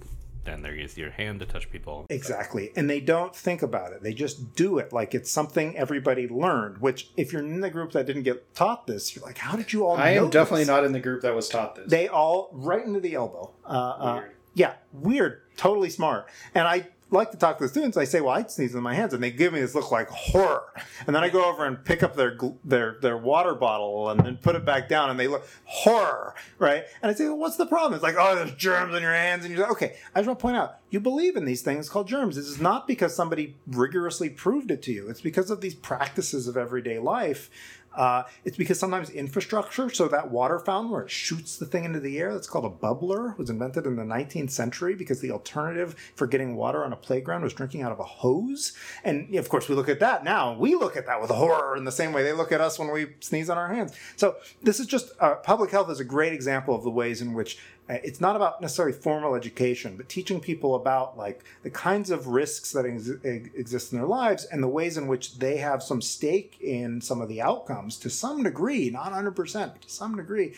[0.47, 2.07] then they're using your hand to touch people.
[2.09, 2.73] Exactly.
[2.77, 4.03] And they don't think about it.
[4.03, 7.93] They just do it like it's something everybody learned, which if you're in the group
[7.93, 10.69] that didn't get taught this, you're like, how did you all I am definitely this?
[10.69, 11.91] not in the group that was taught this.
[11.91, 13.53] They all right into the elbow.
[13.65, 14.31] Uh, uh weird.
[14.31, 15.43] Uh, yeah, weird.
[15.57, 16.29] Totally smart.
[16.55, 18.95] And I like to talk to the students, I say, "Well, I sneeze in my
[18.95, 20.73] hands," and they give me this look like horror.
[21.07, 24.37] And then I go over and pick up their their their water bottle and then
[24.39, 26.85] put it back down, and they look horror, right?
[27.03, 29.45] And I say, well, "What's the problem?" It's like, "Oh, there's germs in your hands,"
[29.45, 31.89] and you're like, "Okay." I just want to point out, you believe in these things
[31.89, 32.37] called germs.
[32.37, 35.09] This is not because somebody rigorously proved it to you.
[35.09, 37.51] It's because of these practices of everyday life
[37.97, 41.99] uh, it's because sometimes infrastructure, so that water fountain where it shoots the thing into
[41.99, 45.97] the air, that's called a bubbler, was invented in the 19th century because the alternative
[46.15, 48.73] for getting water on a playground was drinking out of a hose.
[49.03, 50.57] And of course, we look at that now.
[50.57, 52.93] We look at that with horror in the same way they look at us when
[52.93, 53.95] we sneeze on our hands.
[54.17, 57.33] So this is just uh, public health is a great example of the ways in
[57.33, 57.59] which
[57.89, 62.27] Uh, it's not about necessarily formal education, but teaching people about like the kinds of
[62.27, 63.09] risks that ex-
[63.55, 67.21] exist in their lives and the ways in which they have some stake in some
[67.21, 69.35] of the outcomes to some degree, not 100%,
[69.73, 70.55] but to some degree.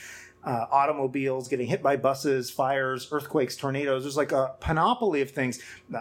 [0.49, 4.05] Uh, automobiles getting hit by buses, fires, earthquakes, tornadoes.
[4.05, 5.61] There's like a panoply of things.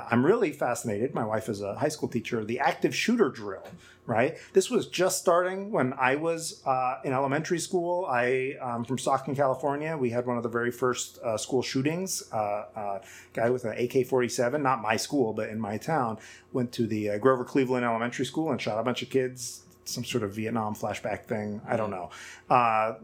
[0.10, 1.14] I'm really fascinated.
[1.14, 2.46] My wife is a high school teacher.
[2.46, 3.68] The active shooter drill,
[4.06, 4.38] right?
[4.54, 8.06] This was just starting when I was uh, in elementary school.
[8.06, 9.98] I um, from Stockton, California.
[9.98, 12.24] We had one of the very first uh, school shootings.
[12.32, 12.38] Uh,
[12.74, 13.00] uh
[13.34, 16.20] guy with an AK-47, not my school, but in my town,
[16.54, 19.64] went to the uh, Grover Cleveland Elementary School and shot a bunch of kids.
[19.88, 21.62] Some sort of Vietnam flashback thing.
[21.68, 22.10] I don't know.
[22.50, 22.96] Uh,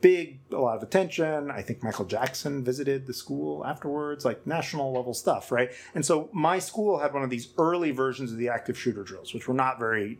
[0.00, 1.50] big, a lot of attention.
[1.50, 5.70] I think Michael Jackson visited the school afterwards, like national level stuff, right?
[5.94, 9.34] And so my school had one of these early versions of the active shooter drills,
[9.34, 10.18] which were not very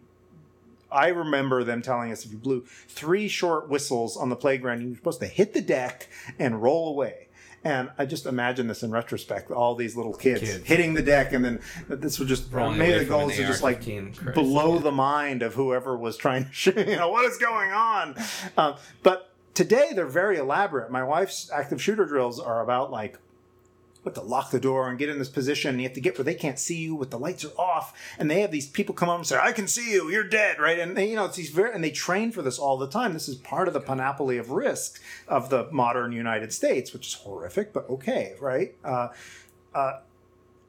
[0.94, 4.90] I remember them telling us if you blew three short whistles on the playground, you
[4.90, 7.23] were supposed to hit the deck and roll away.
[7.64, 10.64] And I just imagine this in retrospect, all these little kids, kids.
[10.66, 13.84] hitting the deck, and then this would just Rolling maybe the goals would just like
[14.34, 14.80] blow yeah.
[14.80, 16.76] the mind of whoever was trying to shoot.
[16.76, 18.16] You know what is going on?
[18.58, 20.90] Um, but today they're very elaborate.
[20.90, 23.18] My wife's active shooter drills are about like
[24.04, 25.70] have to lock the door and get in this position.
[25.70, 27.92] and You have to get where they can't see you, with the lights are off,
[28.18, 30.10] and they have these people come up and say, "I can see you.
[30.10, 30.78] You're dead," right?
[30.78, 33.12] And they, you know, it's these very and they train for this all the time.
[33.12, 37.14] This is part of the panoply of risk of the modern United States, which is
[37.14, 38.74] horrific, but okay, right?
[38.84, 39.08] Uh,
[39.74, 40.00] uh,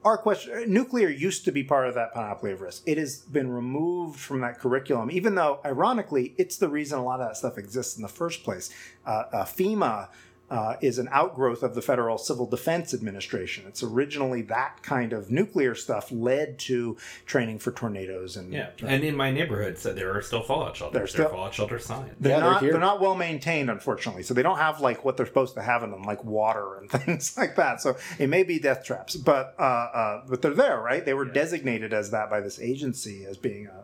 [0.05, 3.51] our question nuclear used to be part of that panoply of risk it has been
[3.51, 7.57] removed from that curriculum even though ironically it's the reason a lot of that stuff
[7.57, 8.69] exists in the first place
[9.05, 10.07] uh, uh, fema
[10.49, 13.65] uh, is an outgrowth of the Federal Civil Defense Administration.
[13.67, 18.69] It's originally that kind of nuclear stuff led to training for tornadoes and yeah.
[18.83, 20.93] And in my neighborhood, so there are still fallout shelters.
[20.93, 22.15] There's still fallout shelter signed.
[22.19, 22.61] They're yeah, not.
[22.61, 24.23] They're, they're, not well maintained, unfortunately.
[24.23, 26.89] So they don't have like what they're supposed to have in them, like water and
[26.91, 27.81] things like that.
[27.81, 31.03] So it may be death traps, but uh, uh, but they're there, right?
[31.03, 31.33] They were yeah.
[31.33, 33.83] designated as that by this agency as being a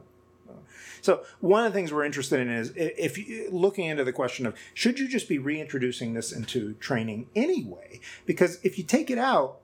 [1.01, 4.45] So one of the things we're interested in is if you looking into the question
[4.45, 7.99] of should you just be reintroducing this into training anyway?
[8.25, 9.59] Because if you take it out,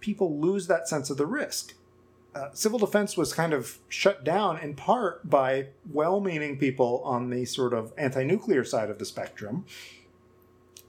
[0.00, 1.74] people lose that sense of the risk.
[2.34, 7.44] Uh, civil defense was kind of shut down in part by well-meaning people on the
[7.44, 9.66] sort of anti-nuclear side of the spectrum,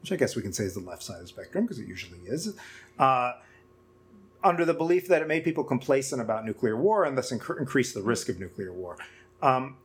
[0.02, 1.88] which I guess we can say is the left side of the spectrum because it
[1.88, 2.56] usually is.
[2.98, 3.34] Uh,
[4.44, 7.94] under the belief that it made people complacent about nuclear war and thus inc- increased
[7.94, 8.98] the risk of nuclear war.
[9.42, 9.78] Um,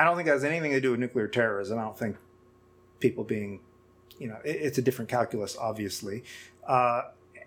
[0.00, 1.78] I don't think that has anything to do with nuclear terrorism.
[1.78, 2.16] I don't think
[3.00, 3.60] people being,
[4.18, 6.24] you know, it, it's a different calculus, obviously.
[6.66, 7.02] Uh,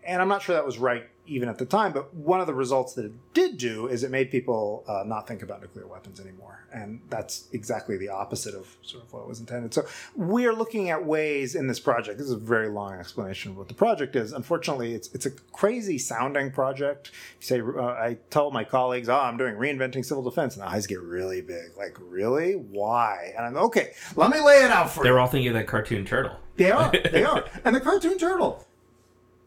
[0.06, 1.94] and I'm not sure that was right even at the time.
[1.94, 5.28] But one of the results that it did do is it made people uh, not
[5.28, 9.40] think about nuclear weapons anymore, and that's exactly the opposite of sort of what was
[9.40, 9.74] intended.
[9.74, 12.18] So we are looking at ways in this project.
[12.18, 14.34] This is a very long explanation of what the project is.
[14.34, 17.12] Unfortunately, it's it's a crazy sounding project.
[17.40, 20.70] You say uh, I tell my colleagues, "Oh, I'm doing reinventing civil defense," and the
[20.70, 21.78] eyes get really big.
[21.78, 22.54] Like, really?
[22.54, 23.34] Why?
[23.38, 23.94] And I'm okay.
[24.16, 25.16] Let me lay it out for They're you.
[25.16, 26.38] They're all thinking of that cartoon turtle.
[26.58, 26.92] They are.
[27.12, 27.46] They are.
[27.64, 28.66] and the cartoon turtle.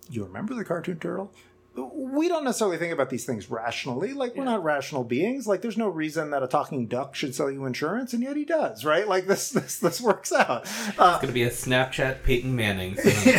[0.08, 1.32] You remember the cartoon turtle?
[1.76, 4.12] We don't necessarily think about these things rationally.
[4.12, 5.46] Like we're not rational beings.
[5.46, 8.44] Like there's no reason that a talking duck should sell you insurance, and yet he
[8.44, 9.06] does, right?
[9.06, 10.66] Like this, this, this works out.
[10.98, 12.96] Uh, it's going to be a Snapchat Peyton Manning.
[13.06, 13.30] So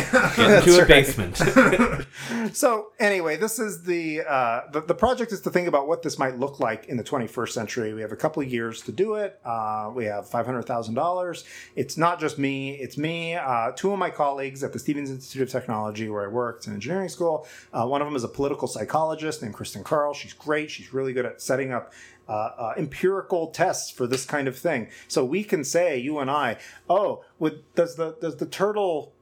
[0.42, 0.88] yeah, into a right.
[0.88, 1.36] basement.
[2.52, 6.18] so anyway, this is the, uh, the, the project is to think about what this
[6.18, 7.94] might look like in the 21st century.
[7.94, 9.38] We have a couple of years to do it.
[9.44, 11.44] Uh, we have five hundred thousand dollars.
[11.76, 12.74] It's not just me.
[12.74, 13.34] It's me.
[13.34, 16.74] Uh, two of my colleagues at the Stevens Institute of Technology, where I worked in
[16.74, 17.46] engineering school.
[17.72, 20.14] Uh, one of them is a political psychologist named Kristyn Karl.
[20.14, 20.70] She's great.
[20.70, 21.92] She's really good at setting up
[22.28, 24.88] uh, uh, empirical tests for this kind of thing.
[25.08, 26.58] So we can say, you and I,
[26.88, 29.12] oh, would, does the does the turtle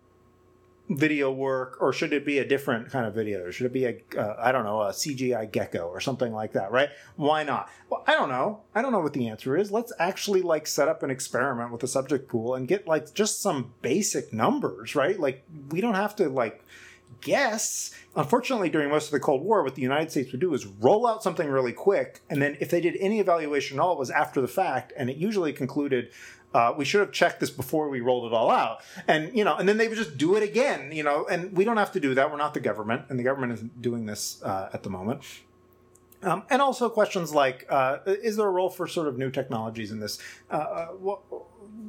[0.88, 3.44] video work, or should it be a different kind of video?
[3.44, 6.52] Or should it be a uh, I don't know a CGI gecko or something like
[6.52, 6.70] that?
[6.70, 6.90] Right?
[7.16, 7.68] Why not?
[7.90, 8.60] Well, I don't know.
[8.74, 9.72] I don't know what the answer is.
[9.72, 13.42] Let's actually like set up an experiment with a subject pool and get like just
[13.42, 15.18] some basic numbers, right?
[15.18, 16.64] Like we don't have to like
[17.20, 17.94] guess.
[18.16, 21.06] Unfortunately, during most of the Cold War, what the United States would do is roll
[21.06, 24.10] out something really quick, and then if they did any evaluation at all, it was
[24.10, 26.10] after the fact, and it usually concluded.
[26.54, 29.56] Uh, we should have checked this before we rolled it all out, and you know,
[29.56, 31.26] and then they would just do it again, you know.
[31.26, 32.30] And we don't have to do that.
[32.30, 35.22] We're not the government, and the government isn't doing this uh, at the moment.
[36.22, 39.90] Um, and also questions like, uh, is there a role for sort of new technologies
[39.90, 40.18] in this?
[40.50, 41.20] Uh, uh what,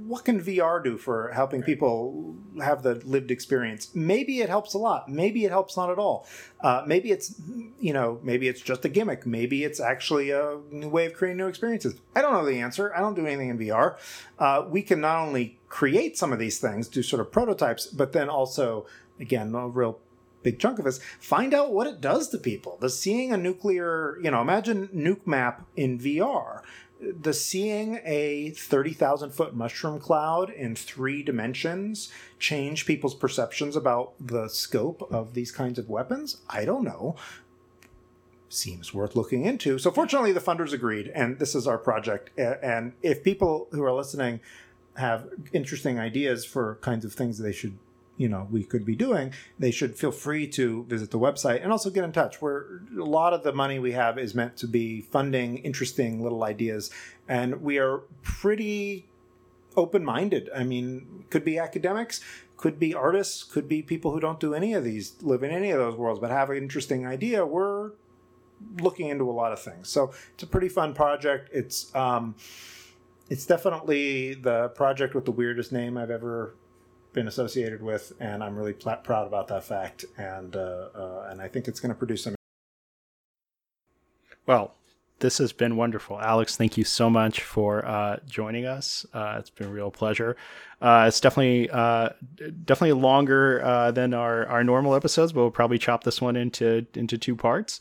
[0.08, 3.94] what can VR do for helping people have the lived experience?
[3.94, 5.10] Maybe it helps a lot.
[5.10, 6.26] Maybe it helps not at all.
[6.62, 7.36] Uh, maybe it's,
[7.80, 9.26] you know, maybe it's just a gimmick.
[9.26, 11.96] Maybe it's actually a new way of creating new experiences.
[12.16, 12.94] I don't know the answer.
[12.96, 13.98] I don't do anything in VR.
[14.40, 18.14] Uh, we can not only create some of these things, do sort of prototypes, but
[18.14, 18.86] then also,
[19.20, 20.00] again, a real
[20.44, 24.18] big chunk of us find out what it does to people the seeing a nuclear
[24.22, 26.62] you know imagine NUKEMAP in vr
[27.00, 34.48] the seeing a 30,000 foot mushroom cloud in three dimensions change people's perceptions about the
[34.48, 36.38] scope of these kinds of weapons?
[36.50, 37.16] I don't know.
[38.50, 39.78] Seems worth looking into.
[39.78, 42.32] So, fortunately, the funders agreed, and this is our project.
[42.40, 44.40] And if people who are listening
[44.96, 47.78] have interesting ideas for kinds of things they should
[48.18, 51.72] you know we could be doing they should feel free to visit the website and
[51.72, 54.68] also get in touch where a lot of the money we have is meant to
[54.68, 56.90] be funding interesting little ideas.
[57.30, 59.08] And we are pretty
[59.76, 60.50] open-minded.
[60.54, 62.22] I mean could be academics
[62.58, 65.70] could be artists could be people who don't do any of these live in any
[65.70, 67.46] of those worlds but have an interesting idea.
[67.46, 67.92] We're
[68.82, 69.88] looking into a lot of things.
[69.88, 71.50] So it's a pretty fun project.
[71.54, 72.36] It's um
[73.30, 76.56] it's definitely the project with the weirdest name I've ever
[77.14, 80.06] been associated with, and I'm really pl- proud about that fact.
[80.18, 82.36] And uh, uh, and I think it's going to produce some.
[84.46, 84.74] Well,
[85.20, 86.56] this has been wonderful, Alex.
[86.56, 89.06] Thank you so much for uh, joining us.
[89.14, 90.38] Uh, it's been a real pleasure.
[90.82, 92.10] Uh, it's definitely uh,
[92.66, 97.18] definitely longer than our, our normal episodes, but we'll probably chop this one into into
[97.18, 97.80] two parts.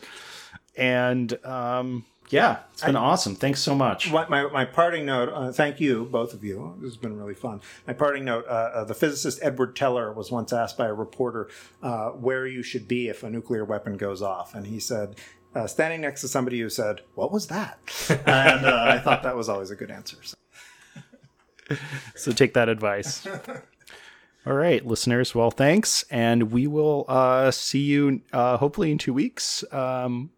[0.76, 3.36] And um, yeah, it's been I, awesome.
[3.36, 4.10] Thanks so much.
[4.10, 6.74] My, my, my parting note, uh, thank you, both of you.
[6.78, 7.60] This has been really fun.
[7.86, 11.48] My parting note uh, uh, the physicist Edward Teller was once asked by a reporter
[11.82, 14.54] uh, where you should be if a nuclear weapon goes off.
[14.54, 15.16] And he said,
[15.54, 17.78] uh, standing next to somebody who said, What was that?
[18.10, 20.18] and uh, I thought that was always a good answer.
[20.22, 20.36] So,
[22.16, 23.26] so take that advice.
[24.46, 25.34] All right, listeners.
[25.34, 26.04] Well, thanks.
[26.10, 27.04] And we will
[27.52, 29.64] see you hopefully in two weeks.
[29.72, 30.30] Um,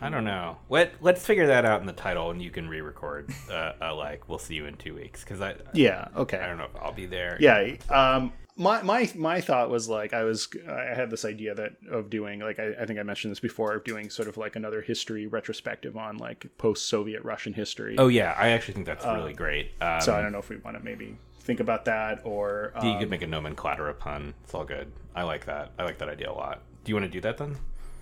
[0.00, 0.56] I don't know.
[0.68, 3.30] Let Let's figure that out in the title, and you can re-record.
[3.50, 5.56] Uh, uh, like we'll see you in two weeks because I.
[5.72, 6.08] Yeah.
[6.16, 6.38] Okay.
[6.38, 7.36] I don't know if I'll be there.
[7.40, 7.76] Yeah.
[7.88, 12.10] Um, my my my thought was like I was I had this idea that of
[12.10, 14.82] doing like I, I think I mentioned this before of doing sort of like another
[14.82, 17.96] history retrospective on like post Soviet Russian history.
[17.98, 19.72] Oh yeah, I actually think that's really great.
[19.80, 22.86] Um, so I don't know if we want to maybe think about that or um,
[22.86, 24.34] you could make a nomenclatura pun.
[24.44, 24.92] It's all good.
[25.14, 25.72] I like that.
[25.78, 26.60] I like that idea a lot.
[26.84, 27.56] Do you want to do that then?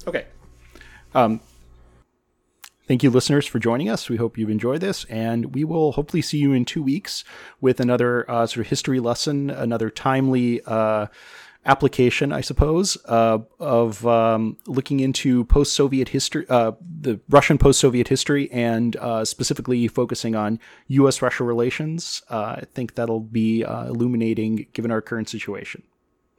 [0.06, 0.26] Okay.
[1.14, 1.40] Um,
[2.88, 4.08] Thank you, listeners, for joining us.
[4.08, 7.22] We hope you've enjoyed this, and we will hopefully see you in two weeks
[7.60, 11.08] with another uh, sort of history lesson, another timely uh,
[11.66, 18.50] application, I suppose, uh, of um, looking into post-Soviet history, uh, the Russian post-Soviet history,
[18.50, 22.22] and uh, specifically focusing on U.S.-Russia relations.
[22.30, 25.82] Uh, I think that'll be illuminating given our current situation.